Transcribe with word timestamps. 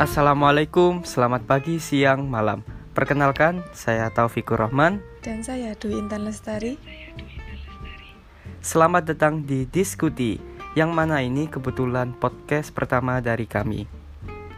Assalamualaikum, 0.00 1.04
selamat 1.04 1.44
pagi, 1.44 1.76
siang, 1.76 2.24
malam. 2.24 2.64
Perkenalkan, 2.96 3.60
saya 3.76 4.08
Taufikur 4.08 4.56
Rahman. 4.56 5.04
Dan 5.20 5.44
saya 5.44 5.76
Dwi 5.76 6.00
Intan 6.00 6.24
Lestari. 6.24 6.80
Selamat 8.64 9.12
datang 9.12 9.44
di 9.44 9.68
Diskuti, 9.68 10.40
yang 10.72 10.96
mana 10.96 11.20
ini 11.20 11.52
kebetulan 11.52 12.16
podcast 12.16 12.72
pertama 12.72 13.20
dari 13.20 13.44
kami. 13.44 13.84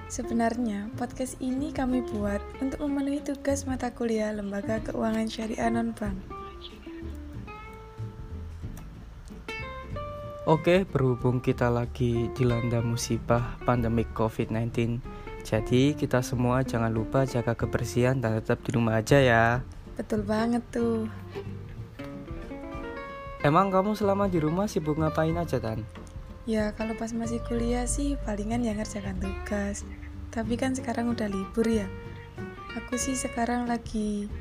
Sebenarnya, 0.07 0.87
podcast 0.95 1.35
ini 1.43 1.75
kami 1.75 2.07
buat 2.07 2.39
untuk 2.63 2.79
memenuhi 2.87 3.19
tugas 3.27 3.67
mata 3.67 3.91
kuliah 3.91 4.31
Lembaga 4.31 4.79
Keuangan 4.79 5.27
Syariah 5.27 5.75
Non-Bank. 5.75 6.39
Oke, 10.47 10.87
berhubung 10.87 11.43
kita 11.43 11.67
lagi 11.67 12.31
dilanda 12.39 12.79
musibah 12.79 13.59
pandemik 13.67 14.11
COVID-19, 14.15 15.03
jadi 15.53 15.93
kita 15.93 16.25
semua 16.25 16.65
jangan 16.65 16.89
lupa 16.89 17.29
jaga 17.29 17.53
kebersihan 17.53 18.17
dan 18.17 18.41
tetap 18.41 18.65
di 18.65 18.73
rumah 18.73 19.05
aja 19.05 19.21
ya. 19.21 19.61
Betul 20.01 20.25
banget 20.25 20.65
tuh. 20.73 21.05
Emang 23.45 23.69
kamu 23.69 23.93
selama 23.93 24.33
di 24.33 24.41
rumah 24.41 24.65
sibuk 24.65 24.97
ngapain 24.97 25.37
aja 25.37 25.61
Tan? 25.61 25.85
Ya 26.49 26.73
kalau 26.73 26.97
pas 26.97 27.13
masih 27.13 27.37
kuliah 27.45 27.85
sih 27.85 28.17
palingan 28.25 28.65
ya 28.65 28.73
ngerjakan 28.73 29.21
tugas. 29.21 29.85
Tapi 30.33 30.57
kan 30.57 30.73
sekarang 30.73 31.13
udah 31.13 31.29
libur 31.29 31.69
ya. 31.69 31.85
Aku 32.81 32.97
sih 32.97 33.13
sekarang 33.13 33.69
lagi 33.69 34.33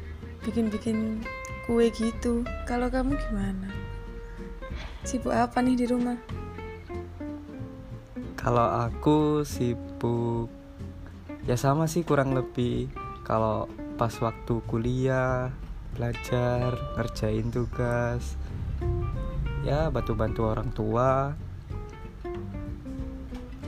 bikin-bikin 0.47 1.27
kue 1.67 1.91
gitu. 1.91 2.47
Kalau 2.63 2.88
kamu 2.88 3.19
gimana? 3.19 3.67
Sibuk 5.03 5.35
apa 5.35 5.59
nih 5.59 5.75
di 5.75 5.85
rumah? 5.91 6.16
Kalau 8.39 8.88
aku 8.88 9.43
sibuk 9.43 10.61
ya 11.50 11.58
sama 11.58 11.89
sih 11.89 12.06
kurang 12.06 12.38
lebih 12.38 12.92
kalau 13.25 13.66
pas 13.97 14.14
waktu 14.22 14.61
kuliah 14.66 15.53
belajar 15.94 16.73
ngerjain 16.98 17.52
tugas 17.52 18.39
ya 19.61 19.94
bantu-bantu 19.94 20.42
orang 20.50 20.70
tua. 20.73 21.38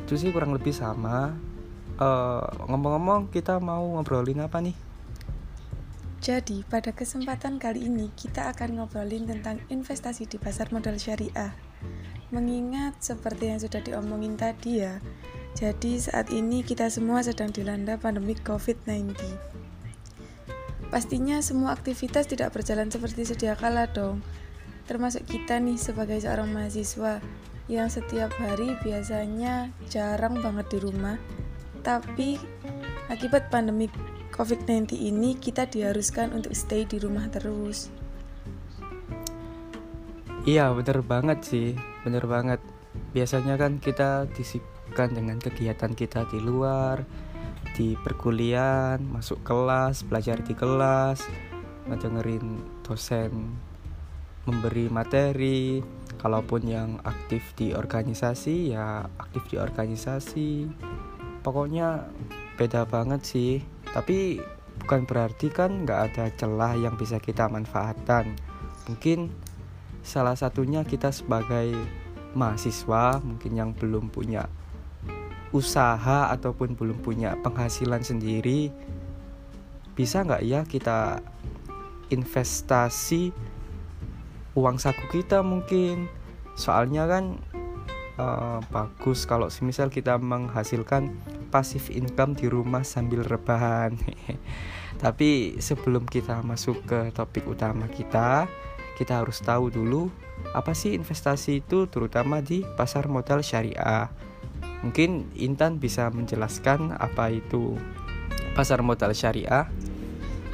Itu 0.04 0.20
sih 0.20 0.34
kurang 0.34 0.54
lebih 0.54 0.74
sama. 0.74 1.34
Eh, 1.94 2.46
ngomong-ngomong 2.68 3.30
kita 3.30 3.62
mau 3.62 3.86
ngobrolin 3.98 4.42
apa 4.42 4.60
nih? 4.60 4.76
Jadi, 6.24 6.64
pada 6.64 6.96
kesempatan 6.96 7.60
kali 7.60 7.92
ini 7.92 8.08
kita 8.16 8.48
akan 8.56 8.80
ngobrolin 8.80 9.28
tentang 9.28 9.60
investasi 9.68 10.24
di 10.24 10.40
pasar 10.40 10.72
modal 10.72 10.96
syariah. 10.96 11.52
Mengingat 12.32 13.04
seperti 13.04 13.52
yang 13.52 13.60
sudah 13.60 13.84
diomongin 13.84 14.40
tadi 14.40 14.82
ya, 14.82 15.04
jadi 15.54 16.02
saat 16.02 16.34
ini 16.34 16.66
kita 16.66 16.90
semua 16.90 17.22
sedang 17.22 17.54
dilanda 17.54 17.94
pandemi 18.02 18.34
COVID-19. 18.34 19.14
Pastinya 20.90 21.42
semua 21.46 21.78
aktivitas 21.78 22.26
tidak 22.26 22.58
berjalan 22.58 22.90
seperti 22.90 23.22
sedia 23.26 23.54
kala 23.54 23.86
dong. 23.90 24.26
Termasuk 24.90 25.30
kita 25.30 25.62
nih 25.62 25.78
sebagai 25.78 26.18
seorang 26.22 26.50
mahasiswa 26.50 27.22
yang 27.70 27.88
setiap 27.88 28.34
hari 28.42 28.74
biasanya 28.82 29.70
jarang 29.94 30.42
banget 30.42 30.74
di 30.74 30.78
rumah. 30.82 31.22
Tapi 31.86 32.42
akibat 33.14 33.54
pandemi 33.54 33.90
COVID-19 34.34 34.98
ini 34.98 35.38
kita 35.38 35.70
diharuskan 35.70 36.34
untuk 36.34 36.58
stay 36.58 36.90
di 36.90 36.98
rumah 36.98 37.30
terus. 37.30 37.94
Iya 40.50 40.74
bener 40.74 41.06
banget 41.06 41.46
sih, 41.46 41.78
bener 42.02 42.26
banget. 42.26 42.58
Biasanya 43.14 43.56
kan 43.56 43.78
kita 43.78 44.26
disip 44.34 44.73
bukan 44.92 45.10
dengan 45.16 45.38
kegiatan 45.40 45.94
kita 45.94 46.28
di 46.28 46.40
luar 46.44 47.04
di 47.74 47.98
perkuliahan 47.98 49.02
masuk 49.02 49.42
kelas 49.42 50.06
belajar 50.06 50.38
di 50.46 50.54
kelas 50.54 51.26
ngedengerin 51.90 52.62
dosen 52.86 53.58
memberi 54.44 54.92
materi. 54.92 55.84
Kalaupun 56.14 56.64
yang 56.64 57.04
aktif 57.04 57.52
di 57.60 57.76
organisasi 57.76 58.72
ya 58.72 59.04
aktif 59.20 59.44
di 59.52 59.60
organisasi. 59.60 60.72
Pokoknya 61.44 62.08
beda 62.56 62.88
banget 62.88 63.28
sih. 63.28 63.54
Tapi 63.92 64.40
bukan 64.80 65.04
berarti 65.04 65.52
kan 65.52 65.84
nggak 65.84 66.00
ada 66.12 66.26
celah 66.40 66.80
yang 66.80 66.96
bisa 66.96 67.20
kita 67.20 67.52
manfaatkan. 67.52 68.40
Mungkin 68.88 69.32
salah 70.00 70.36
satunya 70.40 70.88
kita 70.88 71.12
sebagai 71.12 71.76
mahasiswa 72.34 73.20
mungkin 73.20 73.52
yang 73.54 73.72
belum 73.76 74.10
punya 74.10 74.48
usaha 75.54 76.34
ataupun 76.34 76.74
belum 76.74 77.00
punya 77.06 77.38
penghasilan 77.46 78.02
sendiri 78.02 78.74
bisa 79.94 80.26
nggak 80.26 80.42
ya 80.42 80.66
kita 80.66 81.22
investasi 82.10 83.30
uang 84.54 84.78
saku 84.78 85.22
kita 85.22 85.42
mungkin? 85.42 86.10
Soalnya 86.54 87.10
kan 87.10 87.38
uh, 88.18 88.62
bagus 88.70 89.26
kalau 89.26 89.50
semisal 89.50 89.90
kita 89.90 90.18
menghasilkan 90.18 91.14
pasif 91.50 91.90
income 91.94 92.38
di 92.38 92.50
rumah 92.50 92.86
sambil 92.86 93.26
rebahan. 93.26 93.98
Tapi 95.04 95.58
sebelum 95.58 96.06
kita 96.06 96.42
masuk 96.46 96.86
ke 96.86 97.00
topik 97.14 97.46
utama 97.50 97.90
kita 97.90 98.46
kita 98.94 99.26
harus 99.26 99.42
tahu 99.42 99.74
dulu 99.74 100.14
apa 100.54 100.78
sih 100.78 100.94
investasi 100.94 101.66
itu 101.66 101.90
terutama 101.90 102.46
di 102.46 102.62
pasar 102.78 103.10
modal 103.10 103.42
syariah 103.42 104.06
Mungkin 104.84 105.32
Intan 105.40 105.80
bisa 105.80 106.12
menjelaskan 106.12 107.00
apa 107.00 107.32
itu 107.32 107.80
pasar 108.54 108.84
modal 108.84 109.16
syariah? 109.16 109.66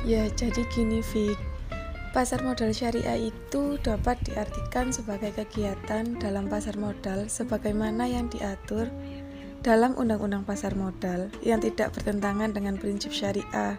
Ya, 0.06 0.30
jadi 0.32 0.64
gini 0.70 1.04
Fik. 1.04 1.36
Pasar 2.10 2.42
modal 2.42 2.74
syariah 2.74 3.30
itu 3.30 3.78
dapat 3.86 4.18
diartikan 4.26 4.90
sebagai 4.90 5.30
kegiatan 5.34 6.18
dalam 6.18 6.50
pasar 6.50 6.74
modal 6.74 7.30
sebagaimana 7.30 8.10
yang 8.10 8.30
diatur 8.34 8.90
dalam 9.62 9.94
Undang-Undang 9.94 10.48
Pasar 10.48 10.74
Modal 10.74 11.30
yang 11.44 11.60
tidak 11.60 11.94
bertentangan 11.94 12.56
dengan 12.56 12.80
prinsip 12.80 13.12
syariah. 13.12 13.78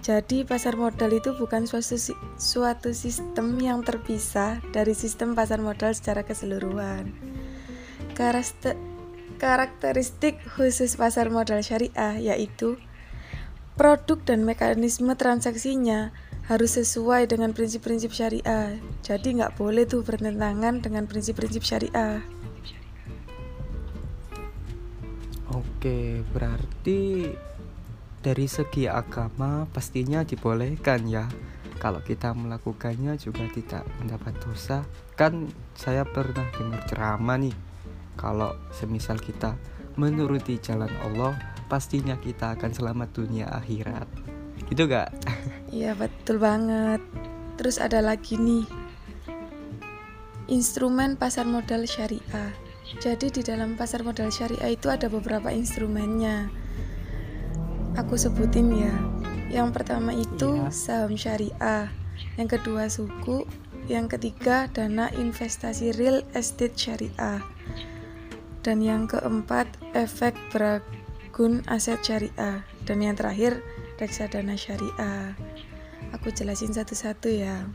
Jadi, 0.00 0.48
pasar 0.48 0.80
modal 0.80 1.12
itu 1.12 1.36
bukan 1.36 1.68
suatu, 1.68 1.92
suatu 2.40 2.96
sistem 2.96 3.60
yang 3.60 3.84
terpisah 3.84 4.64
dari 4.72 4.96
sistem 4.96 5.36
pasar 5.36 5.60
modal 5.60 5.92
secara 5.92 6.24
keseluruhan. 6.24 7.12
Karakter, 8.16 8.80
Karakteristik 9.40 10.36
khusus 10.52 11.00
pasar 11.00 11.32
modal 11.32 11.64
syariah 11.64 12.20
yaitu 12.20 12.76
produk 13.72 14.20
dan 14.20 14.44
mekanisme 14.44 15.16
transaksinya 15.16 16.12
harus 16.44 16.76
sesuai 16.76 17.24
dengan 17.24 17.56
prinsip-prinsip 17.56 18.12
syariah. 18.12 18.76
Jadi 19.00 19.40
nggak 19.40 19.56
boleh 19.56 19.88
tuh 19.88 20.04
bertentangan 20.04 20.84
dengan 20.84 21.08
prinsip-prinsip 21.08 21.64
syariah. 21.64 22.20
Oke, 25.56 26.20
berarti 26.36 27.32
dari 28.20 28.44
segi 28.44 28.92
agama 28.92 29.64
pastinya 29.72 30.20
dibolehkan 30.20 31.08
ya. 31.08 31.24
Kalau 31.80 32.04
kita 32.04 32.36
melakukannya 32.36 33.16
juga 33.16 33.48
tidak 33.56 33.88
mendapat 34.04 34.36
dosa. 34.44 34.84
Kan 35.16 35.48
saya 35.72 36.04
pernah 36.04 36.44
dengar 36.52 36.84
ceramah 36.84 37.40
nih 37.40 37.69
kalau 38.20 38.52
semisal 38.68 39.16
kita 39.16 39.56
menuruti 39.96 40.60
jalan 40.60 40.92
Allah 41.00 41.32
pastinya 41.72 42.20
kita 42.20 42.52
akan 42.52 42.70
selamat 42.76 43.08
dunia 43.16 43.48
akhirat. 43.48 44.04
Gitu 44.68 44.84
gak? 44.84 45.08
Iya 45.70 45.94
betul 45.94 46.42
banget. 46.42 46.98
Terus 47.54 47.78
ada 47.78 48.02
lagi 48.02 48.34
nih. 48.34 48.66
Instrumen 50.50 51.14
pasar 51.14 51.46
modal 51.46 51.86
syariah. 51.86 52.50
Jadi 52.98 53.30
di 53.30 53.46
dalam 53.46 53.78
pasar 53.78 54.02
modal 54.02 54.34
syariah 54.34 54.74
itu 54.74 54.90
ada 54.90 55.06
beberapa 55.06 55.54
instrumennya. 55.54 56.50
Aku 57.94 58.18
sebutin 58.18 58.74
ya. 58.74 58.94
Yang 59.46 59.78
pertama 59.78 60.10
itu 60.10 60.58
iya. 60.58 60.74
saham 60.74 61.14
syariah. 61.14 61.86
Yang 62.34 62.58
kedua 62.58 62.90
suku. 62.90 63.46
Yang 63.86 64.18
ketiga 64.18 64.66
dana 64.74 65.06
investasi 65.14 65.94
real 65.94 66.26
estate 66.34 66.74
syariah 66.74 67.38
dan 68.60 68.84
yang 68.84 69.08
keempat 69.08 69.66
efek 69.96 70.36
beragun 70.52 71.64
aset 71.68 72.00
syariah. 72.04 72.64
Dan 72.84 73.04
yang 73.04 73.14
terakhir 73.14 73.60
reksadana 74.00 74.56
syariah. 74.56 75.36
Aku 76.16 76.32
jelasin 76.32 76.74
satu-satu 76.74 77.28
ya. 77.30 77.68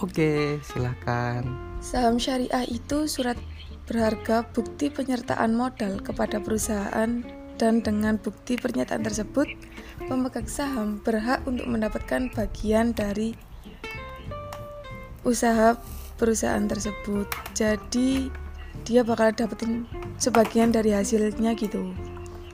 Oke 0.00 0.58
silahkan 0.64 1.72
saham 1.82 2.16
syariah 2.16 2.64
itu 2.70 3.10
surat 3.10 3.34
berharga 3.90 4.46
bukti 4.54 4.88
penyertaan 4.88 5.58
modal 5.58 5.98
kepada 5.98 6.38
perusahaan 6.38 7.26
dan 7.58 7.74
dengan 7.82 8.16
bukti 8.16 8.54
pernyataan 8.54 9.02
tersebut 9.02 9.50
pemegang 10.06 10.46
saham 10.46 11.02
berhak 11.02 11.42
untuk 11.44 11.66
mendapatkan 11.66 12.30
bagian 12.32 12.94
dari 12.94 13.34
usaha 15.26 15.78
perusahaan 16.16 16.64
tersebut. 16.66 17.26
Jadi 17.54 18.30
dia 18.82 19.04
bakal 19.06 19.30
dapetin 19.32 19.86
sebagian 20.16 20.72
dari 20.72 20.92
hasilnya 20.96 21.54
gitu 21.54 21.92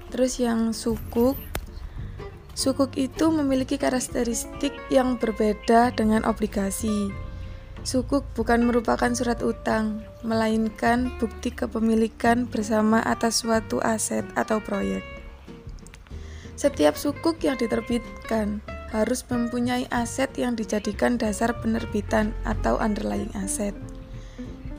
Terus 0.09 0.41
yang 0.41 0.73
sukuk 0.73 1.37
Sukuk 2.59 2.99
itu 2.99 3.31
memiliki 3.31 3.79
karakteristik 3.79 4.75
yang 4.91 5.15
berbeda 5.15 5.95
dengan 5.95 6.27
obligasi. 6.27 7.15
Sukuk 7.87 8.27
bukan 8.35 8.67
merupakan 8.67 9.15
surat 9.15 9.39
utang, 9.47 10.03
melainkan 10.27 11.15
bukti 11.23 11.55
kepemilikan 11.55 12.51
bersama 12.51 12.99
atas 13.07 13.47
suatu 13.47 13.79
aset 13.79 14.27
atau 14.35 14.59
proyek. 14.59 15.07
Setiap 16.59 16.99
sukuk 16.99 17.39
yang 17.47 17.55
diterbitkan 17.55 18.59
harus 18.91 19.23
mempunyai 19.31 19.87
aset 19.95 20.35
yang 20.35 20.59
dijadikan 20.59 21.15
dasar 21.15 21.55
penerbitan 21.63 22.35
atau 22.43 22.75
underlying 22.83 23.31
aset. 23.39 23.79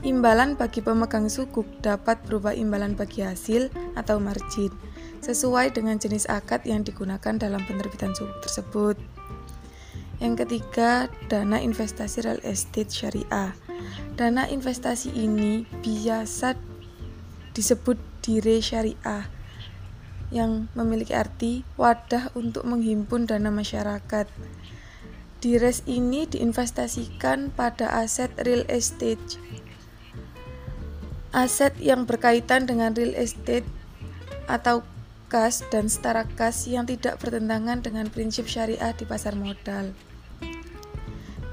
Imbalan 0.00 0.56
bagi 0.56 0.80
pemegang 0.80 1.28
sukuk 1.28 1.68
dapat 1.84 2.24
berupa 2.24 2.56
imbalan 2.56 2.96
bagi 2.96 3.20
hasil 3.20 3.68
atau 4.00 4.16
margin 4.16 4.72
sesuai 5.20 5.76
dengan 5.76 6.00
jenis 6.00 6.24
akad 6.24 6.64
yang 6.64 6.80
digunakan 6.80 7.36
dalam 7.36 7.60
penerbitan 7.68 8.16
tersebut. 8.16 8.96
Yang 10.16 10.44
ketiga, 10.44 11.12
dana 11.28 11.60
investasi 11.60 12.24
real 12.24 12.40
estate 12.48 12.88
syariah. 12.88 13.52
Dana 14.16 14.48
investasi 14.48 15.12
ini 15.12 15.68
biasa 15.84 16.56
disebut 17.52 18.00
dire 18.24 18.56
syariah 18.64 19.28
yang 20.32 20.72
memiliki 20.72 21.12
arti 21.12 21.60
wadah 21.76 22.32
untuk 22.32 22.64
menghimpun 22.64 23.28
dana 23.28 23.52
masyarakat. 23.52 24.24
Dires 25.40 25.80
ini 25.88 26.28
diinvestasikan 26.28 27.52
pada 27.56 27.88
aset 28.00 28.28
real 28.44 28.68
estate. 28.68 29.40
Aset 31.30 31.78
yang 31.78 32.10
berkaitan 32.10 32.66
dengan 32.66 32.90
real 32.90 33.14
estate 33.14 33.66
atau 34.50 34.82
kas 35.30 35.62
dan 35.70 35.86
setara 35.86 36.26
kas 36.26 36.66
yang 36.66 36.90
tidak 36.90 37.22
bertentangan 37.22 37.86
dengan 37.86 38.10
prinsip 38.10 38.50
syariah 38.50 38.90
di 38.90 39.06
pasar 39.06 39.38
modal. 39.38 39.94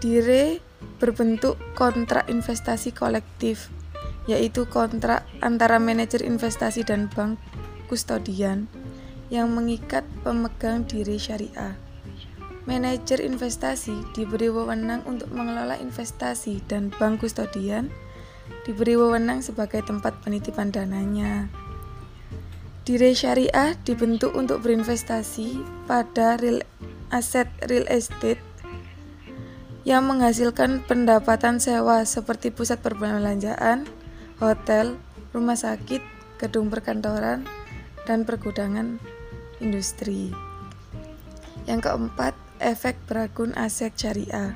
Dire 0.02 0.58
berbentuk 0.98 1.62
kontrak 1.78 2.26
investasi 2.26 2.90
kolektif, 2.90 3.70
yaitu 4.26 4.66
kontrak 4.66 5.30
antara 5.46 5.78
manajer 5.78 6.26
investasi 6.26 6.82
dan 6.82 7.06
bank 7.14 7.38
kustodian 7.86 8.66
yang 9.30 9.54
mengikat 9.54 10.02
pemegang 10.26 10.90
diri 10.90 11.22
syariah. 11.22 11.78
Manajer 12.66 13.24
investasi 13.24 14.12
diberi 14.18 14.50
wewenang 14.50 15.06
untuk 15.06 15.32
mengelola 15.32 15.78
investasi 15.80 16.66
dan 16.66 16.90
bank 16.98 17.24
kustodian 17.24 17.94
diberi 18.68 19.00
wewenang 19.00 19.40
sebagai 19.40 19.80
tempat 19.80 20.20
penitipan 20.20 20.76
dananya. 20.76 21.48
Dire 22.84 23.16
Syariah 23.16 23.80
dibentuk 23.88 24.36
untuk 24.36 24.60
berinvestasi 24.68 25.64
pada 25.88 26.36
real 26.36 26.68
aset 27.08 27.48
real 27.72 27.88
estate 27.88 28.44
yang 29.88 30.04
menghasilkan 30.04 30.84
pendapatan 30.84 31.64
sewa 31.64 32.04
seperti 32.04 32.52
pusat 32.52 32.84
perbelanjaan, 32.84 33.88
hotel, 34.44 35.00
rumah 35.32 35.56
sakit, 35.56 36.04
gedung 36.36 36.68
perkantoran, 36.68 37.48
dan 38.04 38.28
pergudangan 38.28 39.00
industri. 39.64 40.36
Yang 41.64 41.88
keempat, 41.88 42.36
efek 42.60 43.00
beragun 43.08 43.56
aset 43.56 43.96
syariah 43.96 44.52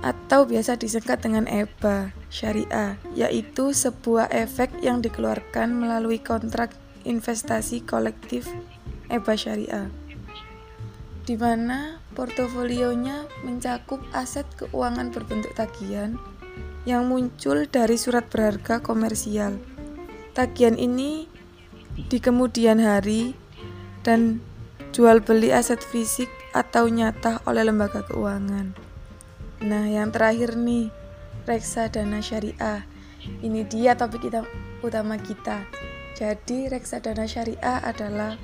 atau 0.00 0.48
biasa 0.48 0.80
disingkat 0.80 1.20
dengan 1.20 1.44
EBA 1.44 2.19
syariah, 2.30 2.96
yaitu 3.18 3.74
sebuah 3.74 4.30
efek 4.30 4.70
yang 4.80 5.02
dikeluarkan 5.02 5.74
melalui 5.74 6.22
kontrak 6.22 6.72
investasi 7.02 7.82
kolektif 7.82 8.46
EBA 9.10 9.34
syariah, 9.34 9.90
di 11.26 11.34
mana 11.34 11.98
portofolionya 12.14 13.26
mencakup 13.42 13.98
aset 14.14 14.46
keuangan 14.54 15.10
berbentuk 15.10 15.50
tagihan 15.58 16.14
yang 16.88 17.10
muncul 17.10 17.66
dari 17.68 17.98
surat 17.98 18.30
berharga 18.30 18.80
komersial. 18.80 19.58
Tagihan 20.32 20.78
ini 20.78 21.26
di 22.08 22.18
kemudian 22.22 22.80
hari 22.80 23.34
dan 24.06 24.40
jual 24.94 25.20
beli 25.20 25.52
aset 25.52 25.82
fisik 25.82 26.30
atau 26.56 26.88
nyata 26.88 27.42
oleh 27.44 27.66
lembaga 27.66 28.06
keuangan. 28.06 28.72
Nah, 29.60 29.84
yang 29.86 30.08
terakhir 30.08 30.56
nih, 30.56 30.88
reksadana 31.50 32.22
syariah. 32.22 32.86
Ini 33.42 33.66
dia 33.66 33.98
topik 33.98 34.30
kita 34.30 34.46
utama 34.86 35.18
kita. 35.18 35.66
Jadi, 36.14 36.70
reksadana 36.70 37.26
syariah 37.26 37.82
adalah 37.82 38.38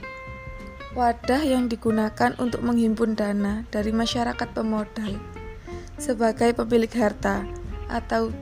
wadah 0.98 1.42
yang 1.46 1.70
digunakan 1.70 2.34
untuk 2.42 2.66
menghimpun 2.66 3.14
dana 3.14 3.62
dari 3.70 3.94
masyarakat 3.94 4.48
pemodal 4.50 5.20
sebagai 5.96 6.56
pemilik 6.56 6.90
harta 6.98 7.46
atau 7.86 8.34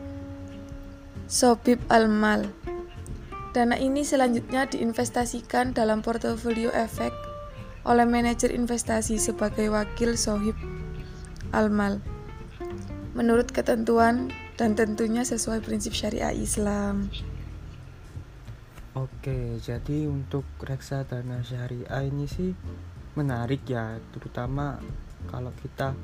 sobib 1.29 1.79
al-mal. 1.93 2.49
Dana 3.55 3.79
ini 3.79 4.03
selanjutnya 4.03 4.67
diinvestasikan 4.67 5.77
dalam 5.77 6.03
portofolio 6.03 6.75
efek 6.75 7.15
oleh 7.87 8.09
manajer 8.09 8.51
investasi 8.51 9.21
sebagai 9.21 9.71
wakil 9.71 10.19
sohib 10.19 10.59
al-mal 11.55 12.03
menurut 13.15 13.49
ketentuan 13.55 14.35
dan 14.55 14.79
tentunya 14.79 15.27
sesuai 15.27 15.63
prinsip 15.63 15.95
syariah 15.95 16.35
Islam. 16.35 17.11
Oke, 18.95 19.59
jadi 19.59 20.07
untuk 20.07 20.47
reksadana 20.63 21.43
syariah 21.43 22.07
ini 22.07 22.31
sih 22.31 22.55
menarik 23.19 23.67
ya, 23.67 23.99
terutama 24.15 24.79
kalau 25.27 25.51
kita 25.59 25.99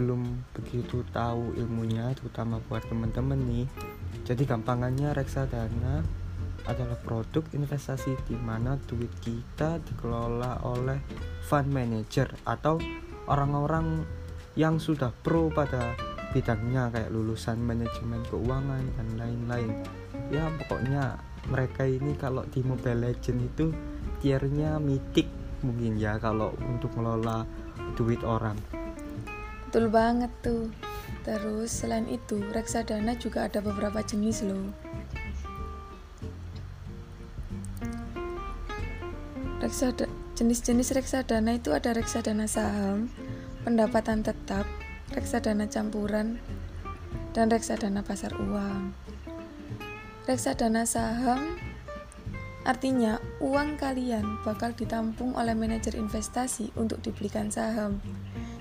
belum 0.00 0.48
begitu 0.56 1.04
tahu 1.12 1.52
ilmunya, 1.60 2.16
terutama 2.16 2.56
buat 2.64 2.80
teman-teman 2.88 3.36
nih. 3.36 3.68
Jadi 4.24 4.48
gampangannya 4.48 5.12
reksadana 5.12 6.00
adalah 6.64 6.96
produk 7.04 7.44
investasi 7.52 8.16
di 8.24 8.36
mana 8.40 8.80
duit 8.88 9.12
kita 9.20 9.76
dikelola 9.84 10.64
oleh 10.64 10.96
fund 11.44 11.68
manager 11.68 12.32
atau 12.48 12.80
orang-orang 13.28 14.04
yang 14.56 14.80
sudah 14.80 15.12
pro 15.12 15.52
pada 15.52 15.92
bidangnya 16.30 16.90
kayak 16.94 17.10
lulusan 17.10 17.58
manajemen 17.58 18.22
keuangan 18.30 18.84
dan 18.96 19.08
lain-lain. 19.18 19.72
Ya 20.30 20.46
pokoknya 20.62 21.18
mereka 21.50 21.82
ini 21.88 22.14
kalau 22.14 22.46
di 22.46 22.62
Mobile 22.62 23.10
Legend 23.10 23.38
itu 23.42 23.66
tiernya 24.22 24.78
mitik 24.78 25.26
mungkin 25.60 25.98
ya 25.98 26.16
kalau 26.22 26.54
untuk 26.62 26.94
ngelola 26.94 27.44
duit 27.98 28.22
orang. 28.22 28.56
Betul 29.66 29.90
banget 29.90 30.30
tuh. 30.42 30.70
Terus 31.20 31.70
selain 31.70 32.08
itu 32.08 32.40
reksadana 32.54 33.12
juga 33.18 33.50
ada 33.50 33.60
beberapa 33.60 34.00
jenis 34.00 34.46
loh. 34.46 34.72
Reksada, 39.60 40.08
jenis-jenis 40.40 40.96
reksadana 40.96 41.60
itu 41.60 41.68
ada 41.76 41.92
reksadana 41.92 42.48
saham, 42.48 43.12
pendapatan 43.60 44.24
tetap, 44.24 44.64
reksadana 45.10 45.66
campuran, 45.66 46.38
dan 47.34 47.50
reksadana 47.50 48.06
pasar 48.06 48.34
uang. 48.38 48.94
Reksadana 50.26 50.86
saham 50.86 51.58
artinya 52.60 53.16
uang 53.40 53.80
kalian 53.80 54.44
bakal 54.44 54.76
ditampung 54.76 55.32
oleh 55.32 55.56
manajer 55.56 55.96
investasi 55.96 56.70
untuk 56.78 57.02
dibelikan 57.02 57.48
saham. 57.50 57.98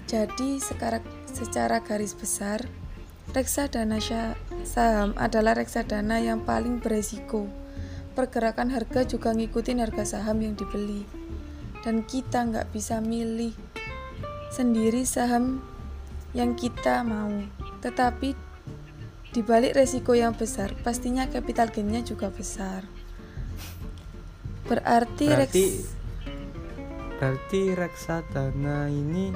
Jadi 0.10 0.58
sekarang 0.58 1.06
secara 1.30 1.84
garis 1.86 2.18
besar, 2.18 2.66
reksadana 3.36 4.02
saham 4.66 5.14
adalah 5.22 5.54
reksadana 5.54 6.18
yang 6.18 6.42
paling 6.42 6.82
beresiko. 6.82 7.46
Pergerakan 8.18 8.74
harga 8.74 9.06
juga 9.06 9.30
ngikutin 9.38 9.86
harga 9.86 10.18
saham 10.18 10.42
yang 10.42 10.58
dibeli. 10.58 11.06
Dan 11.86 12.04
kita 12.04 12.44
nggak 12.44 12.74
bisa 12.74 13.00
milih 13.00 13.54
sendiri 14.50 15.06
saham 15.06 15.62
yang 16.34 16.54
kita 16.54 17.02
mau. 17.02 17.32
Tetapi 17.82 18.30
di 19.30 19.42
balik 19.46 19.78
resiko 19.78 20.18
yang 20.18 20.34
besar, 20.34 20.74
pastinya 20.82 21.30
capital 21.30 21.70
gainnya 21.70 22.02
juga 22.02 22.34
besar. 22.34 22.86
Berarti 24.66 25.26
berarti, 25.30 25.66
reks... 25.66 25.94
berarti 27.18 27.62
reksadana 27.74 28.90
ini 28.90 29.34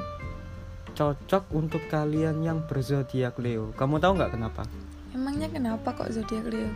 cocok 0.94 1.50
untuk 1.58 1.82
kalian 1.90 2.46
yang 2.46 2.66
berzodiak 2.70 3.38
Leo. 3.42 3.74
Kamu 3.74 3.98
tahu 3.98 4.14
nggak 4.18 4.34
kenapa? 4.38 4.64
Emangnya 5.14 5.50
kenapa 5.50 5.94
kok 5.98 6.10
zodiak 6.14 6.46
Leo? 6.50 6.70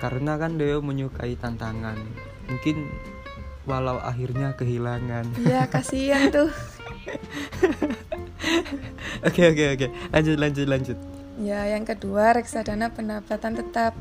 Karena 0.00 0.36
kan 0.36 0.60
Leo 0.60 0.84
menyukai 0.84 1.36
tantangan. 1.40 1.96
Mungkin 2.48 2.92
walau 3.64 3.96
akhirnya 4.00 4.52
kehilangan. 4.52 5.32
Iya, 5.40 5.64
kasihan 5.72 6.28
tuh. 6.28 6.52
Oke 9.28 9.42
oke 9.50 9.64
oke. 9.74 9.86
Lanjut 10.12 10.36
lanjut 10.36 10.66
lanjut. 10.68 10.98
Ya, 11.40 11.66
yang 11.66 11.82
kedua 11.82 12.36
reksadana 12.36 12.92
pendapatan 12.94 13.58
tetap. 13.58 13.94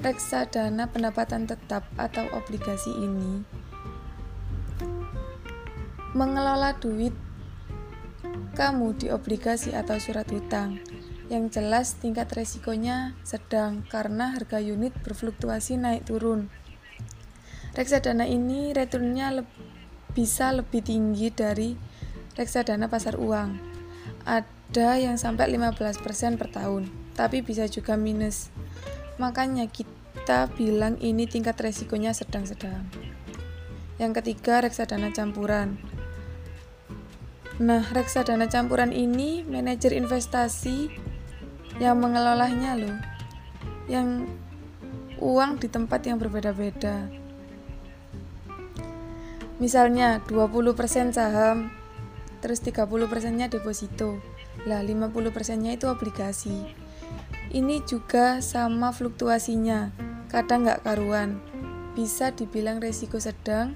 reksadana 0.00 0.88
pendapatan 0.88 1.44
tetap 1.44 1.84
atau 2.00 2.24
obligasi 2.32 2.88
ini 2.88 3.44
mengelola 6.16 6.74
duit 6.80 7.14
kamu 8.58 8.98
di 8.98 9.06
obligasi 9.14 9.70
atau 9.76 9.96
surat 10.02 10.26
hutang. 10.26 10.82
Yang 11.30 11.62
jelas 11.62 11.94
tingkat 12.02 12.26
resikonya 12.34 13.14
sedang 13.22 13.86
karena 13.86 14.34
harga 14.34 14.58
unit 14.58 14.90
berfluktuasi 15.06 15.78
naik 15.78 16.10
turun. 16.10 16.50
Reksadana 17.70 18.26
ini 18.26 18.74
returnnya 18.74 19.30
le 19.30 19.46
bisa 20.10 20.50
lebih 20.50 20.82
tinggi 20.82 21.30
dari 21.30 21.78
reksadana 22.34 22.86
pasar 22.86 23.18
uang. 23.18 23.58
Ada 24.26 25.00
yang 25.00 25.16
sampai 25.16 25.50
15% 25.50 26.38
per 26.38 26.48
tahun, 26.52 26.86
tapi 27.16 27.42
bisa 27.42 27.66
juga 27.66 27.96
minus. 27.96 28.52
Makanya 29.16 29.66
kita 29.68 30.50
bilang 30.54 31.00
ini 31.02 31.26
tingkat 31.26 31.58
resikonya 31.58 32.12
sedang-sedang. 32.12 32.86
Yang 34.00 34.22
ketiga, 34.24 34.64
reksadana 34.64 35.12
campuran. 35.12 35.76
Nah, 37.60 37.84
reksadana 37.92 38.48
campuran 38.48 38.96
ini 38.96 39.44
manajer 39.44 39.92
investasi 39.92 40.88
yang 41.76 42.00
mengelolanya 42.00 42.80
loh. 42.80 42.96
Yang 43.84 44.32
uang 45.20 45.60
di 45.60 45.68
tempat 45.68 46.00
yang 46.08 46.16
berbeda-beda. 46.16 47.12
Misalnya 49.60 50.24
20% 50.24 51.12
saham, 51.12 51.68
terus 52.40 52.64
30%-nya 52.64 53.52
deposito. 53.52 54.18
Lah 54.64 54.80
50%-nya 54.82 55.76
itu 55.76 55.86
obligasi. 55.86 56.72
Ini 57.50 57.82
juga 57.84 58.38
sama 58.40 58.94
fluktuasinya, 58.94 59.90
kadang 60.30 60.66
nggak 60.66 60.86
karuan. 60.86 61.42
Bisa 61.98 62.30
dibilang 62.30 62.78
resiko 62.78 63.18
sedang, 63.18 63.74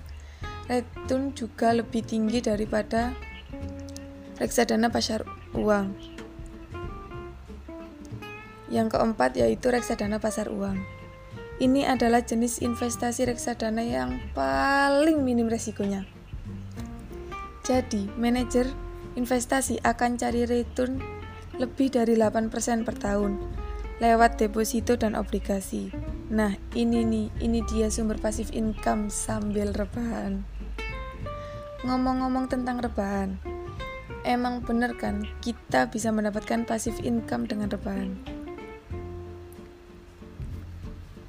return 0.71 1.35
juga 1.35 1.75
lebih 1.75 2.07
tinggi 2.07 2.39
daripada 2.41 3.13
reksadana 4.39 4.89
pasar 4.89 5.27
uang. 5.59 5.91
Yang 8.71 8.89
keempat 8.95 9.39
yaitu 9.39 9.71
reksadana 9.71 10.23
pasar 10.23 10.51
uang. 10.51 10.79
Ini 11.59 11.87
adalah 11.87 12.23
jenis 12.23 12.63
investasi 12.63 13.31
reksadana 13.31 13.83
yang 13.83 14.19
paling 14.35 15.23
minim 15.23 15.47
resikonya. 15.47 16.14
Jadi, 17.65 18.13
manajer 18.21 18.69
investasi 19.17 19.81
akan 19.81 20.21
cari 20.21 20.45
return 20.45 21.01
lebih 21.57 21.91
dari 21.91 22.13
8% 22.19 22.53
per 22.85 22.97
tahun 23.01 23.41
lewat 24.05 24.37
deposito 24.37 25.01
dan 25.01 25.17
obligasi. 25.17 25.89
Nah, 26.29 26.53
ini 26.77 27.07
nih, 27.07 27.27
ini 27.41 27.65
dia 27.65 27.89
sumber 27.89 28.21
pasif 28.21 28.53
income 28.53 29.09
sambil 29.09 29.73
rebahan. 29.73 30.45
Ngomong-ngomong 31.87 32.53
tentang 32.53 32.85
rebahan, 32.85 33.39
emang 34.25 34.65
bener 34.65 34.97
kan 34.97 35.25
kita 35.45 35.89
bisa 35.93 36.09
mendapatkan 36.11 36.65
passive 36.65 36.97
income 37.05 37.45
dengan 37.45 37.69
rebahan 37.69 38.17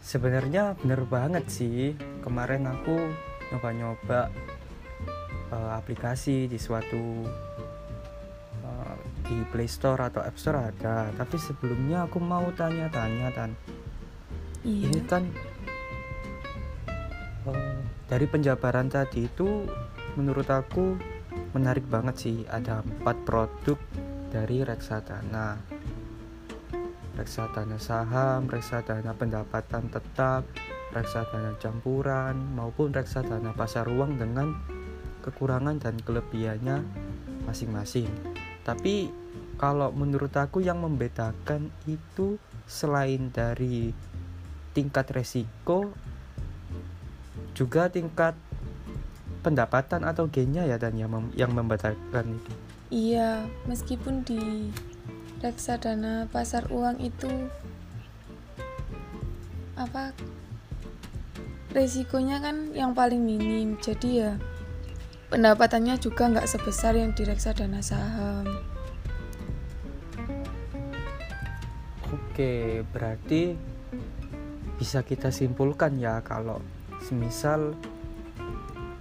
sebenarnya 0.06 0.78
bener 0.80 1.02
banget 1.10 1.50
sih 1.50 1.98
kemarin 2.22 2.70
aku 2.70 3.10
nyoba-nyoba 3.50 4.30
uh, 5.52 5.78
aplikasi 5.78 6.50
di 6.50 6.58
suatu 6.58 7.26
uh, 8.64 8.98
di 9.26 9.38
Play 9.52 9.70
Store 9.70 10.10
atau 10.10 10.22
App 10.24 10.38
Store 10.40 10.72
ada. 10.72 11.12
Tapi 11.14 11.36
sebelumnya 11.38 12.08
aku 12.08 12.18
mau 12.22 12.46
tanya-tanya 12.56 13.30
tan. 13.36 13.52
Iya. 14.66 14.90
ini 14.90 15.00
kan 15.06 15.24
uh, 17.46 17.78
dari 18.10 18.26
penjabaran 18.26 18.90
tadi 18.90 19.30
itu 19.30 19.70
menurut 20.18 20.50
aku 20.50 20.98
menarik 21.54 21.86
banget 21.86 22.16
sih. 22.18 22.38
Ada 22.50 22.82
empat 22.82 23.18
produk 23.28 23.78
dari 24.34 24.66
reksadana. 24.66 25.62
Reksadana 27.16 27.80
saham 27.80 28.52
reksadana 28.52 29.16
pendapatan 29.16 29.88
tetap 29.88 30.44
reksadana 30.92 31.56
campuran 31.60 32.36
maupun 32.56 32.92
reksadana 32.92 33.56
pasar 33.56 33.88
uang 33.88 34.20
dengan 34.20 34.52
kekurangan 35.26 35.82
dan 35.82 35.98
kelebihannya 35.98 36.86
masing-masing. 37.50 38.06
Tapi 38.62 39.10
kalau 39.58 39.90
menurut 39.90 40.34
aku 40.38 40.62
yang 40.62 40.86
membedakan 40.86 41.74
itu 41.90 42.38
selain 42.70 43.34
dari 43.34 43.90
tingkat 44.76 45.10
resiko 45.16 45.96
juga 47.56 47.88
tingkat 47.88 48.36
pendapatan 49.40 50.04
atau 50.04 50.28
gennya 50.28 50.68
ya 50.68 50.76
dan 50.76 50.98
yang 51.00 51.14
mem 51.14 51.32
yang 51.38 51.54
membatalkan 51.56 52.36
itu. 52.36 52.52
Iya 52.92 53.48
meskipun 53.70 54.28
di 54.28 54.74
reksadana 55.40 56.28
pasar 56.34 56.68
uang 56.68 57.00
itu 57.00 57.30
apa 59.80 60.12
resikonya 61.72 62.44
kan 62.44 62.76
yang 62.76 62.92
paling 62.92 63.24
minim. 63.24 63.80
Jadi 63.80 64.26
ya 64.26 64.36
pendapatannya 65.30 65.98
juga 65.98 66.30
nggak 66.30 66.48
sebesar 66.50 66.98
yang 66.98 67.12
di 67.18 67.26
reksadana 67.26 67.82
saham. 67.82 68.46
Oke 72.14 72.84
berarti 72.92 73.56
bisa 74.76 75.02
kita 75.02 75.32
simpulkan 75.32 75.96
ya 75.98 76.20
kalau 76.20 76.60
semisal 77.00 77.74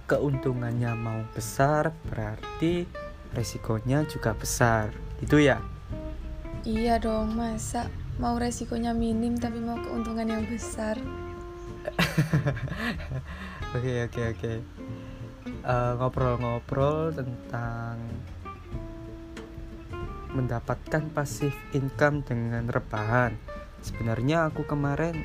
keuntungannya 0.07 0.93
mau 0.95 1.21
besar 1.35 1.91
berarti 2.07 2.87
resikonya 3.35 4.07
juga 4.07 4.31
besar. 4.33 4.93
Gitu 5.19 5.43
ya? 5.43 5.59
Iya 6.65 6.97
dong 6.97 7.37
masa 7.37 7.91
mau 8.17 8.39
resikonya 8.39 8.95
minim 8.95 9.37
tapi 9.37 9.59
mau 9.59 9.77
keuntungan 9.77 10.25
yang 10.25 10.43
besar? 10.47 10.97
Oke 13.75 14.07
oke 14.07 14.21
oke 14.31 14.51
eh, 15.65 15.93
ngobrol-ngobrol 15.97 17.11
tentang 17.17 17.97
mendapatkan 20.35 21.03
pasif 21.15 21.55
income 21.71 22.21
dengan 22.21 22.67
rebahan. 22.67 23.33
Sebenarnya 23.79 24.51
aku 24.51 24.67
kemarin 24.67 25.15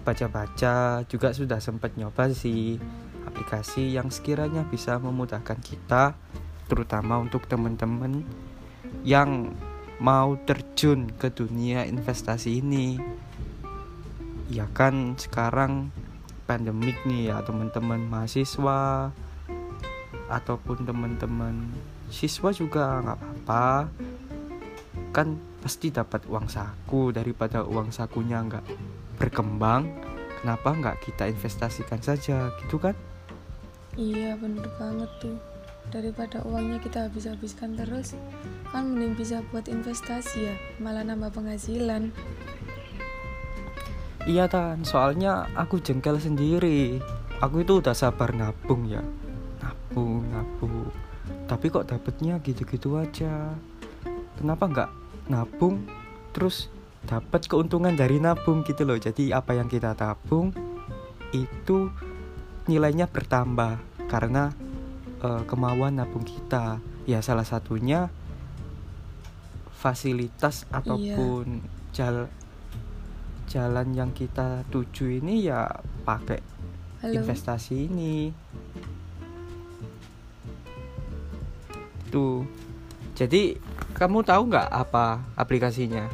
baca-baca 0.00 1.04
juga 1.06 1.36
sudah 1.36 1.60
sempat 1.60 1.94
nyoba 2.00 2.32
sih 2.32 2.80
aplikasi 3.28 3.92
yang 3.94 4.08
sekiranya 4.08 4.64
bisa 4.64 4.96
memudahkan 4.96 5.60
kita 5.60 6.16
terutama 6.66 7.20
untuk 7.20 7.44
teman-teman 7.44 8.24
yang 9.04 9.52
mau 10.00 10.34
terjun 10.48 11.12
ke 11.20 11.28
dunia 11.28 11.84
investasi 11.84 12.64
ini. 12.64 12.96
Ya 14.48 14.66
kan 14.72 15.14
sekarang 15.20 15.92
pandemik 16.50 16.98
nih 17.06 17.30
ya 17.30 17.46
teman-teman 17.46 18.10
mahasiswa 18.10 19.14
ataupun 20.26 20.82
teman-teman 20.82 21.70
siswa 22.10 22.50
juga 22.50 22.98
nggak 23.06 23.18
apa-apa. 23.22 23.86
Kan 25.14 25.38
pasti 25.62 25.94
dapat 25.94 26.26
uang 26.26 26.50
saku 26.50 27.14
daripada 27.14 27.62
uang 27.62 27.94
sakunya 27.94 28.42
nggak 28.42 28.66
berkembang 29.22 29.86
kenapa 30.42 30.74
nggak 30.74 30.96
kita 31.06 31.30
investasikan 31.30 32.02
saja 32.02 32.50
gitu 32.66 32.82
kan? 32.82 32.98
Iya 33.94 34.34
bener 34.34 34.66
banget 34.74 35.10
tuh. 35.22 35.38
Daripada 35.94 36.42
uangnya 36.42 36.82
kita 36.82 37.06
habis-habiskan 37.06 37.78
terus 37.78 38.18
kan 38.74 38.90
mending 38.90 39.14
bisa 39.14 39.42
buat 39.54 39.70
investasi 39.70 40.50
ya 40.50 40.54
malah 40.82 41.06
nambah 41.06 41.30
penghasilan 41.30 42.10
iya 44.30 44.46
tan. 44.46 44.86
Soalnya 44.86 45.50
aku 45.58 45.82
jengkel 45.82 46.22
sendiri. 46.22 47.02
Aku 47.42 47.66
itu 47.66 47.82
udah 47.82 47.92
sabar 47.92 48.30
nabung 48.30 48.86
ya. 48.86 49.02
Nabung 49.58 50.22
nabung. 50.30 50.86
Tapi 51.50 51.66
kok 51.66 51.90
dapetnya 51.90 52.38
gitu-gitu 52.38 52.94
aja? 52.94 53.58
Kenapa 54.38 54.70
nggak 54.70 54.90
nabung? 55.26 55.82
Terus 56.30 56.70
dapat 57.02 57.50
keuntungan 57.50 57.92
dari 57.98 58.22
nabung 58.22 58.62
gitu 58.62 58.86
loh. 58.86 58.96
Jadi 58.96 59.34
apa 59.34 59.58
yang 59.58 59.66
kita 59.66 59.98
tabung 59.98 60.54
itu 61.34 61.90
nilainya 62.70 63.10
bertambah 63.10 63.82
karena 64.06 64.54
uh, 65.26 65.42
kemauan 65.50 65.98
nabung 65.98 66.22
kita. 66.22 66.78
Ya 67.08 67.18
salah 67.18 67.48
satunya 67.48 68.12
fasilitas 69.74 70.68
iya. 70.68 70.78
ataupun 70.78 71.64
iya. 71.64 71.70
jal 71.90 72.16
jalan 73.50 73.90
yang 73.90 74.14
kita 74.14 74.62
tuju 74.70 75.18
ini 75.18 75.50
ya 75.50 75.66
pakai 76.06 76.38
Halo. 77.02 77.18
investasi 77.18 77.90
ini. 77.90 78.30
Tuh. 82.14 82.46
Jadi 83.18 83.58
kamu 83.90 84.22
tahu 84.22 84.54
nggak 84.54 84.70
apa 84.70 85.18
aplikasinya? 85.34 86.06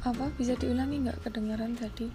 Apa? 0.00 0.32
Bisa 0.40 0.56
diulangi 0.56 1.04
nggak 1.04 1.28
kedengaran 1.28 1.76
tadi? 1.76 2.08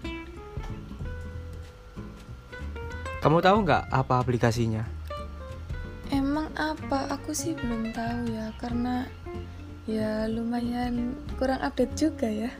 Kamu 3.22 3.38
tahu 3.38 3.62
nggak 3.62 3.94
apa 3.94 4.14
aplikasinya? 4.18 4.82
Emang 6.10 6.50
apa? 6.58 7.14
Aku 7.14 7.30
sih 7.30 7.54
belum 7.54 7.94
tahu 7.94 8.26
ya 8.26 8.50
karena 8.58 9.06
ya 9.86 10.26
lumayan 10.26 11.14
kurang 11.38 11.62
update 11.62 11.94
juga 11.94 12.26
ya 12.26 12.50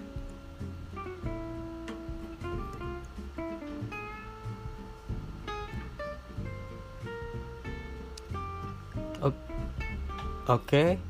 Oke, 10.53 11.01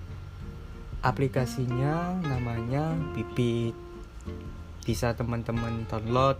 aplikasinya 1.02 2.14
namanya 2.22 2.94
Bibit. 3.10 3.74
Bisa 4.86 5.18
teman-teman 5.18 5.82
download 5.90 6.38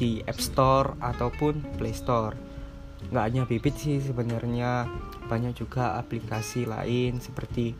di 0.00 0.24
App 0.24 0.40
Store 0.40 0.96
ataupun 1.04 1.60
Play 1.76 1.92
Store. 1.92 2.32
Nggak 3.12 3.24
hanya 3.28 3.42
Bibit 3.44 3.76
sih 3.76 4.00
sebenarnya, 4.00 4.88
banyak 5.28 5.52
juga 5.52 6.00
aplikasi 6.00 6.64
lain 6.64 7.20
seperti 7.20 7.76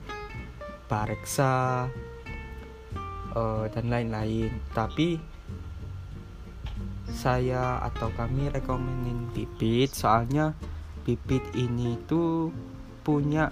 Bareksa 0.93 1.89
uh, 3.33 3.65
dan 3.73 3.89
lain-lain. 3.89 4.53
Tapi 4.77 5.17
saya 7.09 7.81
atau 7.81 8.13
kami 8.13 8.53
rekomenin 8.53 9.33
Bibit 9.33 9.97
soalnya 9.97 10.53
Bibit 11.09 11.49
ini 11.57 11.97
tuh 12.05 12.53
punya 13.01 13.49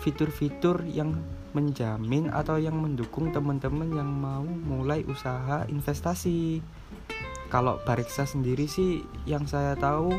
fitur-fitur 0.00 0.82
yang 0.88 1.16
menjamin 1.52 2.30
atau 2.30 2.56
yang 2.56 2.78
mendukung 2.78 3.34
teman-teman 3.34 3.90
yang 3.90 4.06
mau 4.06 4.46
mulai 4.46 5.02
usaha 5.04 5.66
investasi. 5.66 6.62
Kalau 7.50 7.82
Bariksa 7.82 8.22
sendiri 8.24 8.70
sih 8.70 9.02
yang 9.26 9.42
saya 9.50 9.74
tahu 9.74 10.14